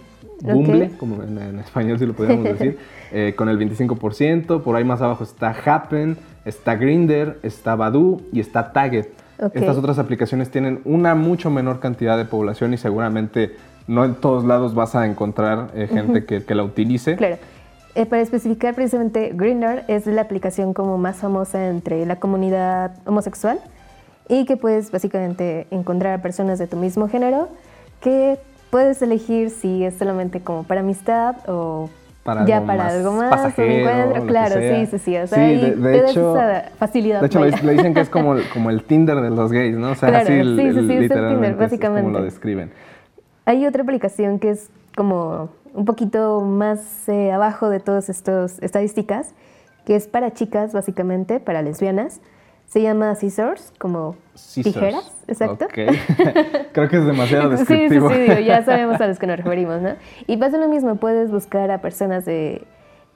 Bumble, 0.41 0.91
como 0.99 1.23
en, 1.23 1.59
español 1.59 1.99
si 1.99 2.07
lo 2.07 2.13
podríamos 2.13 2.45
decir, 2.45 2.79
eh, 3.13 3.35
con 3.37 3.49
el 3.49 3.59
25%. 3.59 4.63
Por 4.63 4.77
ahí 4.77 4.85
más 4.85 5.01
abajo 5.01 5.25
está 5.25 5.55
Happen, 5.65 6.17
está 6.45 6.77
Grinder, 6.77 7.39
está 7.43 7.77
Badoo 7.77 8.21
y 8.33 8.41
está 8.41 8.73
Target. 8.73 9.07
Estas 9.53 9.77
otras 9.77 9.99
aplicaciones 9.99 10.51
tienen 10.51 10.81
una 10.85 11.15
mucho 11.15 11.51
menor 11.51 11.81
cantidad 11.81 12.17
de 12.17 12.25
población 12.25 12.73
y 12.73 12.77
seguramente 12.77 13.57
no 13.87 14.05
en 14.05 14.15
todos 14.15 14.45
lados 14.45 14.75
vas 14.75 14.95
a 14.95 15.07
encontrar 15.07 15.71
eh, 15.75 15.89
gente 15.91 16.25
que, 16.25 16.45
que, 16.45 16.55
la 16.55 16.65
utilice. 16.65 17.17
Claro. 17.17 17.37
Eh, 17.95 18.07
para 18.07 18.23
especificar 18.23 18.75
precisamente, 18.75 19.33
Grindr 19.35 19.85
es 19.87 20.07
la 20.07 20.23
aplicación 20.23 20.75
como 20.75 20.99
más 20.99 21.17
famosa 21.17 21.69
entre 21.69 22.05
la 22.07 22.17
comunidad 22.17 22.93
homosexual 23.07 23.61
y 24.29 24.47
que 24.47 24.57
puedes 24.57 24.91
básicamente 24.91 25.67
encontrar 25.71 26.19
a 26.19 26.23
personas 26.23 26.59
de 26.59 26.67
tu 26.67 26.77
mismo 26.77 27.09
género 27.09 27.49
que 28.01 28.39
puedes 28.71 29.01
elegir 29.03 29.51
si 29.51 29.85
es 29.85 29.95
solamente 29.95 30.41
como 30.41 30.65
para 30.65 30.81
amistad 30.81 31.37
o 31.47 31.89
ya 32.47 32.65
para 32.65 32.89
algo 32.89 33.13
más, 33.13 33.57
un 33.59 33.65
encuentro, 33.65 34.27
claro, 34.27 34.55
sí, 34.59 34.87
sí, 34.87 34.99
sí, 34.99 35.17
o 35.17 35.27
sea, 35.27 35.47
sí, 35.47 35.71
de, 35.77 35.99
hecho, 35.99 36.35
esa 36.35 36.71
facilidad. 36.79 37.21
De 37.21 37.27
hecho, 37.27 37.45
le 37.45 37.73
dicen 37.73 37.93
que 37.93 38.01
es 38.01 38.09
como, 38.09 38.37
como 38.53 38.71
el 38.71 38.83
Tinder 38.83 39.21
de 39.21 39.29
los 39.29 39.53
gays, 39.53 39.77
¿no? 39.77 39.91
O 39.91 39.95
sea, 39.95 40.09
claro, 40.09 40.27
sí, 40.27 40.43
sí, 40.43 40.57
sí, 40.57 40.67
es 40.69 40.77
el 40.77 41.09
Tinder, 41.11 41.55
básicamente. 41.55 42.03
como 42.03 42.19
lo 42.19 42.25
describen. 42.25 42.71
Hay 43.45 43.67
otra 43.67 43.83
aplicación 43.83 44.39
que 44.39 44.51
es 44.51 44.71
como 44.97 45.51
un 45.75 45.85
poquito 45.85 46.41
más 46.41 47.09
eh, 47.09 47.33
abajo 47.33 47.69
de 47.69 47.81
todas 47.81 48.09
estas 48.09 48.63
estadísticas, 48.63 49.35
que 49.85 49.97
es 49.97 50.07
para 50.07 50.33
chicas, 50.33 50.73
básicamente, 50.73 51.41
para 51.41 51.63
lesbianas, 51.63 52.21
se 52.67 52.81
llama 52.81 53.15
scissors, 53.15 53.73
como 53.79 54.17
tijeras, 54.55 55.13
exacto. 55.29 55.67
Creo 56.73 56.89
que 56.89 56.97
es 56.97 57.05
demasiado 57.05 57.51
descriptivo. 57.51 58.09
Sí, 58.13 58.15
sí, 58.27 58.37
sí, 58.37 58.45
ya 58.45 58.63
sabemos 58.65 59.01
a 59.01 59.07
los 59.07 59.19
que 59.19 59.27
nos 59.27 59.37
referimos, 59.37 59.83
¿no? 59.83 59.91
Y 60.27 60.37
pasa 60.39 60.57
lo 60.57 60.69
mismo, 60.69 60.97
puedes 60.97 61.31
buscar 61.31 61.71
a 61.71 61.81
personas 61.81 62.25
de, 62.25 62.63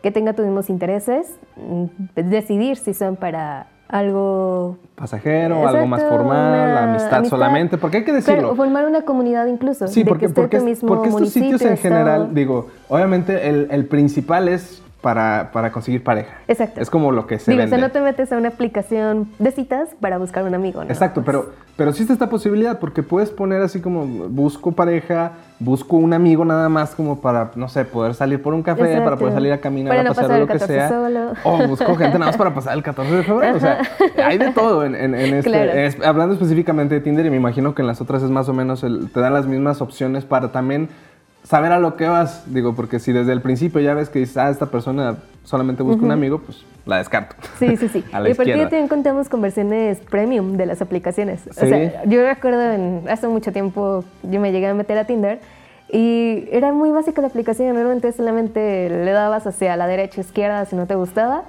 que 0.03 0.11
tengan 0.11 0.37
tus 0.37 0.45
mismos 0.45 0.69
intereses, 0.69 1.39
mm, 1.57 1.85
decidir 2.15 2.77
si 2.77 2.93
son 2.93 3.17
para 3.17 3.69
algo 3.89 4.77
pasajero, 4.95 5.67
algo 5.67 5.87
más 5.87 6.03
formal, 6.05 6.77
amistad, 6.77 7.25
solamente, 7.25 7.79
porque 7.79 7.99
hay 7.99 8.05
que 8.05 8.13
decirlo. 8.13 8.55
formar 8.55 8.87
una 8.87 9.03
comunidad 9.03 9.47
incluso. 9.47 9.89
Sí, 9.89 10.05
porque, 10.05 10.29
porque, 10.29 10.59
porque 10.87 11.09
estos 11.09 11.31
sitios 11.31 11.63
en 11.63 11.77
general, 11.79 12.35
digo, 12.35 12.69
obviamente 12.89 13.49
el, 13.49 13.69
el 13.71 13.87
principal 13.87 14.49
es 14.49 14.83
para, 15.01 15.51
para, 15.53 15.71
conseguir 15.71 16.03
pareja. 16.03 16.39
Exacto. 16.49 16.81
Es 16.81 16.91
como 16.91 17.13
lo 17.13 17.27
que 17.27 17.39
se 17.39 17.53
Digo, 17.53 17.61
vende. 17.61 17.77
O 17.77 17.79
sea, 17.79 17.87
no 17.87 17.93
te 17.93 18.01
metes 18.01 18.33
a 18.33 18.37
una 18.37 18.49
aplicación 18.49 19.29
de 19.39 19.53
citas 19.53 19.91
para 20.01 20.19
buscar 20.19 20.43
un 20.45 20.55
amigo, 20.55 20.83
¿no? 20.83 20.91
Exacto, 20.91 21.23
pero, 21.25 21.53
pero 21.77 21.91
existe 21.91 22.13
esta 22.13 22.29
posibilidad 22.29 22.81
porque 22.81 23.05
puedes 23.05 23.31
poner 23.31 23.63
así 23.63 23.81
como 23.81 24.07
busco 24.07 24.73
pareja, 24.73 25.33
busco 25.61 25.97
un 25.97 26.13
amigo 26.15 26.45
nada 26.45 26.69
más 26.69 26.97
como 26.97 27.21
para, 27.21 27.53
no 27.55 27.69
sé, 27.69 27.85
poder 27.85 28.15
salir 28.15 28.43
por 28.43 28.55
un 28.55 28.65
café, 28.65 29.01
para 29.01 29.17
poder 29.17 29.35
salir 29.35 29.53
a 29.53 29.59
caminar, 29.59 29.97
para 29.97 30.11
a 30.11 30.15
pasar 30.15 30.41
lo 30.41 30.47
que 30.49 30.59
sea. 30.59 30.89
Solo. 30.89 31.33
O 31.45 31.69
busco 31.69 31.95
gente 31.95 32.19
nada 32.19 32.33
más 32.33 32.37
para 32.37 32.53
pasar 32.53 32.77
el 32.77 32.83
14 32.83 33.15
de 33.15 33.23
febrero. 33.23 33.57
O 33.57 33.61
sea, 33.61 33.81
hay 34.25 34.39
de 34.39 34.51
todo 34.51 34.85
en, 34.85 34.97
en, 34.97 35.15
este. 35.15 36.05
hablando 36.05 36.35
específicamente 36.35 36.97
de 36.97 37.01
Tinder 37.01 37.25
y 37.25 37.31
me 37.31 37.37
imagino 37.37 37.73
que 37.73 37.83
en 37.83 37.89
las 37.89 38.01
otras 38.01 38.25
es 38.25 38.31
más 38.31 38.49
o 38.49 38.53
menos, 38.53 38.81
te 38.81 39.21
dan 39.21 39.33
las 39.33 39.47
mismas 39.47 39.81
opciones 39.81 40.25
para 40.25 40.51
también 40.51 40.89
saber 41.43 41.73
a 41.73 41.79
lo 41.79 41.97
que 41.97 42.07
vas, 42.07 42.53
digo, 42.53 42.75
porque 42.75 42.99
si 42.99 43.13
desde 43.13 43.33
el 43.33 43.41
principio 43.41 43.81
ya 43.81 43.95
ves 43.95 44.11
que 44.11 44.19
dices, 44.19 44.37
ah, 44.37 44.51
esta 44.51 44.67
persona 44.67 45.17
solamente 45.45 45.83
busca 45.83 46.05
un 46.05 46.11
amigo, 46.11 46.41
pues 46.41 46.65
la 46.85 46.99
descarto. 46.99 47.37
Sí, 47.59 47.77
sí, 47.77 47.89
sí. 47.89 48.05
a 48.13 48.21
la 48.21 48.29
y 48.29 48.33
aparte 48.33 48.53
también 48.53 48.89
contamos 48.89 49.29
con 49.29 49.41
versiones 49.41 49.99
premium 50.11 50.57
de 50.57 50.67
las 50.67 50.83
aplicaciones. 50.83 51.47
O 51.49 51.53
sea, 51.55 52.05
yo 52.05 52.23
recuerdo 52.23 52.73
en, 52.73 53.05
hace 53.09 53.29
mucho 53.29 53.53
tiempo 53.53 54.05
yo 54.23 54.41
me 54.41 54.53
llegué 54.53 54.67
a 54.67 54.75
meter 54.75 54.99
a 54.99 55.05
Tinder 55.05 55.41
y 55.91 56.49
era 56.53 56.73
muy 56.73 56.91
básica 56.91 57.23
la 57.23 57.29
aplicación, 57.29 57.75
realmente 57.75 58.13
solamente 58.13 58.91
le 58.91 59.11
dabas 59.11 59.47
hacia 59.47 59.75
la 59.77 59.87
derecha, 59.87 60.21
izquierda 60.21 60.67
si 60.67 60.77
no 60.77 60.87
te 60.87 60.95
gustaba 60.97 61.45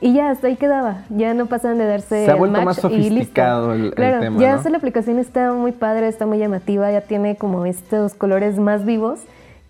y 0.00 0.14
ya, 0.14 0.30
hasta 0.30 0.46
ahí 0.46 0.56
quedaba. 0.56 1.02
Ya 1.10 1.34
no 1.34 1.46
pasan 1.46 1.78
de 1.78 1.86
darse 1.86 2.24
Se 2.24 2.30
ha 2.30 2.36
vuelto 2.36 2.60
más 2.62 2.76
sofisticado 2.76 3.74
el, 3.74 3.94
claro, 3.94 4.38
Ya 4.38 4.56
la 4.56 4.76
aplicación 4.76 5.18
está 5.18 5.52
muy 5.52 5.72
padre, 5.72 6.08
está 6.08 6.26
muy 6.26 6.38
llamativa, 6.38 6.90
ya 6.92 7.00
tiene 7.00 7.36
como 7.36 7.66
estos 7.66 8.14
colores 8.14 8.58
más 8.58 8.84
vivos 8.84 9.20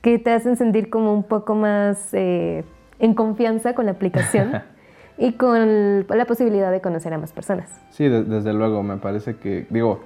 que 0.03 0.19
te 0.19 0.33
hacen 0.33 0.57
sentir 0.57 0.91
como 0.91 1.13
un 1.13 1.23
poco 1.23 1.55
más 1.55 2.13
eh, 2.13 2.65
en 2.99 3.15
confianza 3.15 3.75
con 3.75 3.87
la 3.87 3.93
aplicación 3.93 4.63
y 5.19 5.33
con 5.33 6.07
la 6.09 6.25
posibilidad 6.27 6.71
de 6.71 6.81
conocer 6.81 7.13
a 7.15 7.19
más 7.19 7.33
personas. 7.33 7.69
Sí, 7.91 8.09
desde 8.09 8.53
luego, 8.53 8.83
me 8.83 8.99
parece 8.99 9.37
que, 9.37 9.67
digo, 9.71 10.01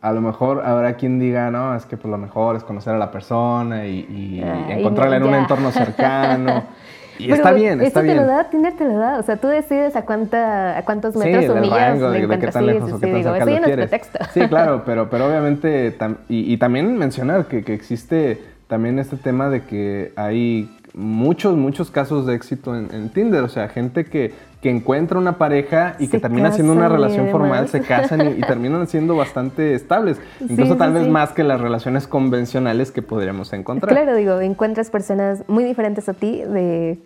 a 0.00 0.12
lo 0.12 0.20
mejor 0.20 0.64
habrá 0.64 0.94
quien 0.94 1.18
diga, 1.18 1.50
no, 1.50 1.74
es 1.74 1.84
que 1.84 1.96
por 1.96 2.10
lo 2.10 2.18
mejor 2.18 2.56
es 2.56 2.64
conocer 2.64 2.94
a 2.94 2.98
la 2.98 3.10
persona 3.10 3.86
y, 3.86 4.40
encontrarla 4.68 5.16
en 5.16 5.24
un 5.24 5.34
entorno 5.34 5.70
cercano. 5.72 6.64
Y 7.18 7.32
está 7.32 7.52
bien, 7.52 7.80
está 7.80 8.00
bien. 8.00 8.16
te 8.16 8.22
lo 8.22 8.26
da, 8.26 8.44
Tinder 8.50 8.72
te 8.74 8.84
lo 8.84 8.98
da. 8.98 9.18
O 9.18 9.22
sea, 9.22 9.36
tú 9.36 9.48
decides 9.48 9.96
a, 9.96 10.02
cuánta, 10.02 10.78
a 10.78 10.84
cuántos 10.84 11.16
metros 11.16 11.44
sí, 11.44 11.50
o 11.50 11.54
millas 11.56 12.38
qué 12.38 12.46
tan 12.48 12.66
lejos 12.66 13.00
quieres. 13.00 13.90
Sí, 14.32 14.40
claro, 14.48 14.82
pero, 14.86 15.10
pero 15.10 15.26
obviamente, 15.26 15.96
y, 16.28 16.52
y, 16.52 16.56
también 16.58 16.96
mencionar 16.96 17.46
que, 17.46 17.64
que 17.64 17.74
existe 17.74 18.40
también 18.68 18.98
este 18.98 19.16
tema 19.16 19.48
de 19.48 19.62
que 19.62 20.12
hay 20.16 20.70
muchos, 20.94 21.56
muchos 21.56 21.90
casos 21.90 22.26
de 22.26 22.34
éxito 22.34 22.74
en, 22.76 23.08
Tinder. 23.10 23.42
O 23.44 23.48
sea, 23.48 23.68
gente 23.68 24.04
que, 24.04 24.32
que 24.60 24.70
encuentra 24.70 25.18
una 25.18 25.38
pareja 25.38 25.94
y 25.98 26.08
que 26.08 26.18
termina 26.18 26.52
siendo 26.52 26.72
una 26.72 26.88
relación 26.88 27.28
formal, 27.30 27.68
se 27.68 27.80
casan 27.80 28.38
y, 28.38 28.40
terminan 28.42 28.86
siendo 28.86 29.16
bastante 29.16 29.74
estables. 29.74 30.20
Incluso 30.40 30.76
tal 30.76 30.92
vez 30.92 31.08
más 31.08 31.32
que 31.32 31.44
las 31.44 31.60
relaciones 31.60 32.06
convencionales 32.06 32.90
que 32.90 33.02
podríamos 33.02 33.52
encontrar. 33.52 33.92
Claro, 33.92 34.16
digo, 34.16 34.40
encuentras 34.40 34.90
personas 34.90 35.44
muy 35.48 35.64
diferentes 35.64 36.08
a 36.08 36.14
ti, 36.14 36.42
de 36.42 36.98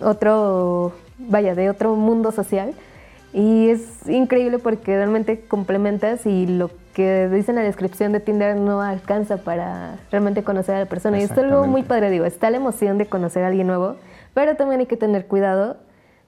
otro, 0.00 0.92
vaya, 1.18 1.54
de 1.54 1.70
otro 1.70 1.94
mundo 1.96 2.32
social. 2.32 2.74
Y 3.32 3.68
es 3.68 4.08
increíble 4.08 4.58
porque 4.58 4.96
realmente 4.96 5.40
complementas 5.40 6.24
y 6.26 6.46
lo 6.46 6.70
que 6.94 7.28
dice 7.28 7.50
en 7.50 7.56
la 7.56 7.62
descripción 7.62 8.12
de 8.12 8.20
Tinder 8.20 8.56
no 8.56 8.80
alcanza 8.80 9.36
para 9.36 9.98
realmente 10.10 10.42
conocer 10.42 10.76
a 10.76 10.78
la 10.80 10.86
persona. 10.86 11.18
Y 11.18 11.22
esto 11.22 11.42
es 11.42 11.52
algo 11.52 11.66
muy 11.66 11.82
padre, 11.82 12.10
digo, 12.10 12.24
está 12.24 12.48
la 12.50 12.56
emoción 12.56 12.96
de 12.96 13.06
conocer 13.06 13.44
a 13.44 13.48
alguien 13.48 13.66
nuevo, 13.66 13.96
pero 14.32 14.56
también 14.56 14.80
hay 14.80 14.86
que 14.86 14.96
tener 14.96 15.26
cuidado 15.26 15.76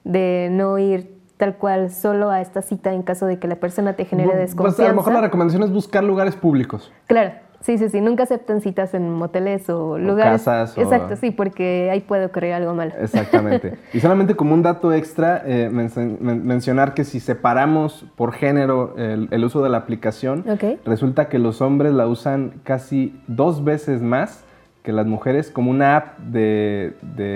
de 0.03 0.49
no 0.51 0.77
ir 0.77 1.17
tal 1.37 1.55
cual 1.55 1.89
solo 1.89 2.29
a 2.29 2.41
esta 2.41 2.61
cita 2.61 2.93
en 2.93 3.01
caso 3.01 3.25
de 3.25 3.39
que 3.39 3.47
la 3.47 3.55
persona 3.55 3.93
te 3.93 4.05
genere 4.05 4.35
desconfianza. 4.35 4.77
Pues 4.77 4.87
a 4.87 4.91
lo 4.91 4.97
mejor 4.97 5.13
la 5.13 5.21
recomendación 5.21 5.63
es 5.63 5.71
buscar 5.71 6.03
lugares 6.03 6.35
públicos. 6.35 6.91
Claro, 7.07 7.31
Sí, 7.61 7.77
sí, 7.77 7.89
sí, 7.89 7.99
nunca 7.99 8.23
aceptan 8.23 8.61
citas 8.61 8.93
en 8.93 9.11
moteles 9.11 9.69
o, 9.69 9.97
lugares. 9.97 10.43
Casas. 10.43 10.77
Exacto, 10.77 11.15
sí, 11.17 11.31
porque 11.31 11.89
ahí 11.91 11.99
puede 11.99 12.25
ocurrir 12.25 12.53
algo 12.53 12.73
malo. 12.73 12.93
Exactamente. 12.99 13.77
y 13.93 13.99
solamente 13.99 14.35
como 14.35 14.53
un 14.53 14.63
dato 14.63 14.93
extra, 14.93 15.43
eh, 15.45 15.69
mencionar 15.69 16.93
que 16.93 17.03
si 17.03 17.19
separamos 17.19 18.05
por 18.15 18.31
género 18.31 18.95
el, 18.97 19.43
uso 19.43 19.61
de 19.61 19.69
la 19.69 19.77
aplicación, 19.77 20.45
resulta 20.85 21.27
que 21.27 21.39
los 21.39 21.61
hombres 21.61 21.93
la 21.93 22.07
usan 22.07 22.53
casi 22.63 23.19
dos 23.27 23.63
veces 23.63 24.01
más 24.01 24.45
que 24.83 24.93
las 24.93 25.05
mujeres 25.05 25.51
como 25.51 25.71
una 25.71 25.97
app 25.97 26.19
de, 26.19 26.93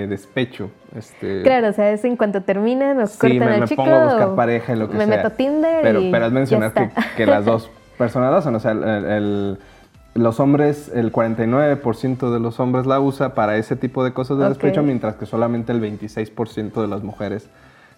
despecho. 0.10 0.70
Este, 0.96 1.42
claro, 1.42 1.70
o 1.70 1.74
sea, 1.74 1.92
es 1.92 2.06
en 2.06 2.16
cuanto 2.16 2.42
terminan, 2.42 2.98
nos 2.98 3.12
sí, 3.12 3.18
cortan 3.20 3.50
me, 3.50 3.60
me 3.60 3.68
pongo 3.68 3.94
a 3.94 4.06
buscar 4.06 4.36
pareja 4.36 4.74
y 4.74 4.78
lo 4.78 4.90
que 4.90 4.94
me 4.98 5.06
sea. 5.06 5.18
Me 5.18 5.24
meto 5.24 5.32
Tinder 5.32 5.80
pero, 5.82 6.02
y 6.02 6.12
Pero 6.12 6.26
es 6.28 6.32
mencionar 6.32 6.72
que, 6.72 6.90
que, 7.18 7.26
las 7.26 7.44
dos 7.46 7.70
personas 7.98 8.32
lo 8.32 8.38
hacen, 8.38 8.56
o 8.56 8.60
sea, 8.60 8.72
el 8.72 9.58
los 10.14 10.40
hombres, 10.40 10.92
el 10.94 11.12
49% 11.12 12.32
de 12.32 12.40
los 12.40 12.60
hombres 12.60 12.86
la 12.86 13.00
usa 13.00 13.34
para 13.34 13.58
ese 13.58 13.76
tipo 13.76 14.04
de 14.04 14.14
cosas 14.14 14.38
de 14.38 14.48
despecho, 14.48 14.84
mientras 14.84 15.16
que 15.16 15.26
solamente 15.26 15.72
el 15.72 15.82
26% 15.82 16.82
de 16.82 16.88
las 16.88 17.04
mujeres 17.04 17.48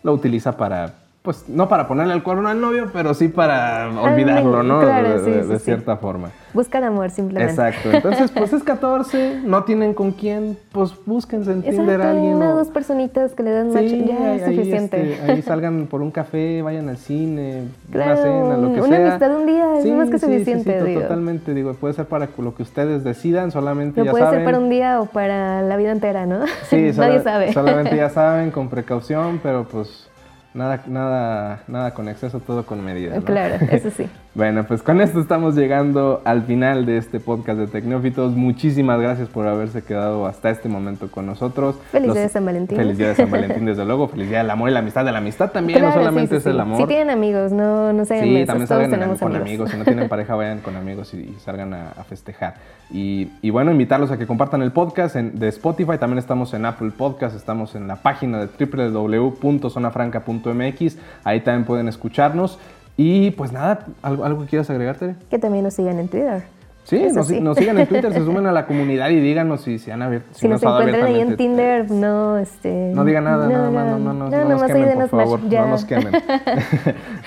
lo 0.04 0.14
utiliza 0.14 0.56
para 0.56 0.94
pues 1.26 1.50
no 1.50 1.68
para 1.68 1.88
ponerle 1.88 2.14
el 2.14 2.24
cuerno 2.24 2.48
al 2.48 2.62
novio, 2.62 2.90
pero 2.94 3.14
sí 3.14 3.28
para 3.28 3.90
olvidarlo, 4.00 4.64
¿no? 4.64 4.80
claro, 4.80 5.20
de, 5.22 5.26
sí, 5.26 5.32
de- 5.32 5.44
sí, 5.44 5.50
de 5.50 5.60
sí. 5.60 5.66
cierta 5.66 5.98
forma. 5.98 6.30
Buscar 6.54 6.86
amor 6.86 7.10
simplemente. 7.10 7.52
Exacto. 7.52 7.92
Entonces, 7.92 8.32
pues 8.32 8.54
es 8.54 8.64
14, 8.64 9.42
no 9.44 9.66
tienen 9.66 9.94
con 9.94 10.12
quién, 10.14 10.58
pues 10.72 10.94
búsquense 11.06 11.52
en 11.52 11.64
Tinder 11.64 12.02
a 12.02 12.12
alguien. 12.12 12.36
una 12.36 12.54
o 12.54 12.56
dos 12.56 12.70
personitas 12.70 13.34
que 13.34 13.44
le 13.44 13.52
dan 13.52 13.74
match, 13.74 13.84
ya 13.88 14.32
ahí, 14.32 14.38
es 14.40 14.46
suficiente. 14.46 15.14
este, 15.16 15.32
ahí 15.34 15.42
salgan 15.42 15.88
por 15.88 16.02
un 16.02 16.12
café, 16.12 16.62
vayan 16.62 16.88
al 16.88 16.96
cine, 16.98 17.64
Claro, 17.92 18.12
una 18.14 18.22
cena, 18.22 18.58
lo 18.58 18.74
que 18.74 18.80
una 18.82 18.96
sea. 18.96 19.08
amistad 19.08 19.36
un 19.38 19.46
día 19.48 19.80
es 19.80 19.86
más 19.92 20.10
que 20.10 20.20
suficiente, 20.20 20.82
digo. 20.84 21.02
Totalmente, 21.02 21.54
digo, 21.54 21.74
puede 21.74 21.94
ser 21.94 22.06
para 22.06 22.30
lo 22.38 22.56
que 22.56 22.64
ustedes 22.64 23.04
decidan, 23.04 23.52
solamente 23.52 24.00
Lo 24.00 24.06
ya 24.06 24.12
puede 24.12 24.24
saben. 24.24 24.40
ser 24.40 24.46
para 24.46 24.60
un 24.60 24.70
día 24.70 25.02
o 25.02 25.08
para 25.08 25.62
la 25.62 25.76
vida 25.76 25.92
entera, 25.92 26.26
¿no? 26.26 26.46
Sí, 26.70 26.76
Nadie 26.78 26.94
sola- 26.94 27.22
sabe. 27.24 27.52
Solamente 27.54 27.98
ya 27.98 28.10
saben, 28.12 28.52
con 28.52 28.70
precaución, 28.70 29.42
pero 29.44 29.66
pues 29.68 30.10
nada, 30.56 30.84
nada, 30.88 31.64
nada 31.68 31.94
con 31.94 32.10
exceso, 32.10 32.40
todo 32.40 32.66
con 32.66 32.84
medida. 32.84 33.16
¿no? 33.16 33.24
Claro, 33.24 33.64
eso 33.70 33.92
sí. 33.92 34.10
Bueno, 34.36 34.66
pues 34.68 34.84
con 34.84 35.00
esto 35.00 35.22
estamos 35.22 35.56
llegando 35.56 36.22
al 36.26 36.44
final 36.44 36.86
de 36.86 36.98
este 36.98 37.22
podcast 37.22 37.58
de 37.58 37.68
Tecnófitos. 37.68 38.34
Muchísimas 38.36 39.00
gracias 39.00 39.30
por 39.30 39.48
haberse 39.48 39.82
quedado 39.82 40.26
hasta 40.26 40.50
este 40.50 40.68
momento 40.68 41.10
con 41.10 41.26
nosotros. 41.26 41.78
Feliz 41.90 42.08
Los- 42.08 42.16
día 42.16 42.24
de 42.24 42.30
San 42.30 42.44
Valentín. 42.44 42.76
Feliz 42.78 42.98
día 42.98 43.08
de 43.08 43.16
San 43.16 43.32
Valentín, 43.32 43.64
desde 43.66 43.86
luego. 43.86 44.10
Feliz 44.10 44.28
día 44.28 44.40
del 44.40 44.50
amor 44.50 44.70
y 44.70 44.74
la 44.74 44.80
amistad. 44.80 45.06
De 45.06 45.14
la 45.14 45.20
amistad 45.20 45.52
también, 45.52 45.80
Claro, 45.80 45.96
no 45.96 46.02
solamente 46.02 46.36
sí, 46.36 46.40
es 46.40 46.46
el 46.48 46.60
amor. 46.60 46.82
Si 46.82 46.86
tienen 46.86 47.12
amigos, 47.12 47.54
no, 47.54 47.94
no 47.94 48.04
sean 48.04 48.26
Sí, 48.26 48.44
también 48.46 48.68
salgan 48.68 48.92
tenemos 48.92 49.20
con 49.20 49.34
amigos. 49.38 49.72
Si 49.72 49.78
no 49.78 49.86
tienen 49.86 50.10
pareja, 50.16 50.36
vayan 50.36 50.60
con 50.60 50.76
amigos 50.76 51.14
y, 51.14 51.18
y 51.20 51.38
salgan 51.40 51.74
a, 51.74 51.92
a 51.92 52.04
festejar. 52.04 52.56
Y, 52.92 53.30
y 53.42 53.52
bueno, 53.52 53.72
invitarlos 53.72 54.12
a 54.12 54.18
que 54.18 54.28
compartan 54.28 54.62
el 54.62 54.74
podcast 54.74 55.16
en- 55.16 55.40
de 55.40 55.48
Spotify. 55.48 55.98
También 55.98 56.18
estamos 56.20 56.54
en 56.54 56.66
Apple 56.66 56.92
Podcast. 56.92 57.38
Estamos 57.38 57.74
en 57.76 57.88
la 57.88 58.02
página 58.02 58.46
de 58.46 58.50
www.zonafranca.mx. 58.66 60.98
Ahí 61.24 61.40
también 61.40 61.64
pueden 61.64 61.88
escucharnos. 61.88 62.60
Y 62.98 63.32
pues 63.32 63.52
nada, 63.52 63.86
¿algo, 64.02 64.24
algo 64.24 64.42
que 64.42 64.48
quieras 64.48 64.70
agregar, 64.70 64.96
Tere? 64.98 65.16
Que 65.30 65.38
también 65.40 65.64
nos 65.64 65.74
sigan 65.74 66.00
en 66.00 66.08
Twitter. 66.08 66.44
Sí, 66.86 67.04
nos, 67.12 67.28
sí. 67.28 67.42
nos 67.42 67.58
sigan 67.58 67.80
en 67.80 67.88
Twitter, 67.88 68.14
se 68.14 68.20
sumen 68.26 68.46
a 68.46 68.52
la 68.52 68.68
comunidad 68.68 69.10
y 69.10 69.20
díganos 69.20 69.62
si 69.62 69.80
se 69.80 69.92
han 69.92 70.04
abierto. 70.04 70.30
Si 70.34 70.48
nos 70.48 70.64
ha 70.64 70.68
dado 70.70 70.82
encuentran 70.82 71.08
ahí 71.08 71.20
en 71.20 71.34
abiertamente- 71.34 71.44
Tinder, 71.44 71.92
no, 71.92 72.38
este... 72.38 72.92
No 72.94 73.04
digan 73.04 73.24
nada, 73.24 73.50
nada 73.50 73.72
más, 73.72 73.86
no, 73.88 73.98
no, 73.98 74.14
no, 74.14 74.30
no, 74.30 74.46
nos 74.50 74.64
quemen, 74.64 75.00
por 75.00 75.10
favor, 75.10 75.40
no 75.44 75.68
nos 75.68 75.84
quemen. 75.86 76.12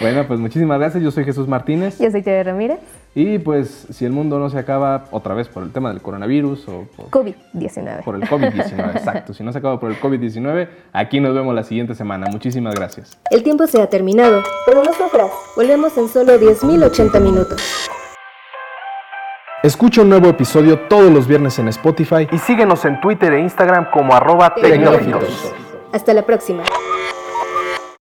bueno, 0.00 0.24
pues 0.28 0.38
muchísimas 0.38 0.78
gracias, 0.78 1.02
yo 1.02 1.10
soy 1.10 1.24
Jesús 1.24 1.48
Martínez. 1.48 1.98
Yo 1.98 2.08
soy 2.10 2.22
Tere 2.22 2.44
Ramírez, 2.44 2.78
Y 3.20 3.40
pues 3.40 3.88
si 3.90 4.04
el 4.04 4.12
mundo 4.12 4.38
no 4.38 4.48
se 4.48 4.60
acaba 4.60 5.06
otra 5.10 5.34
vez 5.34 5.48
por 5.48 5.64
el 5.64 5.72
tema 5.72 5.88
del 5.88 6.00
coronavirus 6.00 6.68
o 6.68 6.86
por, 6.96 7.06
COVID-19. 7.10 8.04
por 8.04 8.14
el 8.14 8.22
COVID-19, 8.22 8.90
exacto, 8.94 9.34
si 9.34 9.42
no 9.42 9.50
se 9.50 9.58
acaba 9.58 9.80
por 9.80 9.90
el 9.90 9.98
COVID-19, 9.98 10.68
aquí 10.92 11.18
nos 11.18 11.34
vemos 11.34 11.52
la 11.52 11.64
siguiente 11.64 11.96
semana. 11.96 12.28
Muchísimas 12.30 12.76
gracias. 12.76 13.18
El 13.32 13.42
tiempo 13.42 13.66
se 13.66 13.82
ha 13.82 13.88
terminado, 13.88 14.44
pero 14.64 14.84
nosotras 14.84 15.32
volvemos 15.56 15.98
en 15.98 16.06
solo 16.06 16.38
10.080 16.38 17.20
minutos. 17.20 17.88
Escucha 19.64 20.02
un 20.02 20.10
nuevo 20.10 20.28
episodio 20.28 20.78
todos 20.88 21.10
los 21.10 21.26
viernes 21.26 21.58
en 21.58 21.66
Spotify 21.66 22.28
Y 22.30 22.38
síguenos 22.38 22.84
en 22.84 23.00
Twitter 23.00 23.32
e 23.32 23.40
Instagram 23.40 23.90
como 23.90 24.14
arroba 24.14 24.54
tecnófitos. 24.54 25.52
Hasta 25.92 26.14
la 26.14 26.22
próxima. 26.22 26.62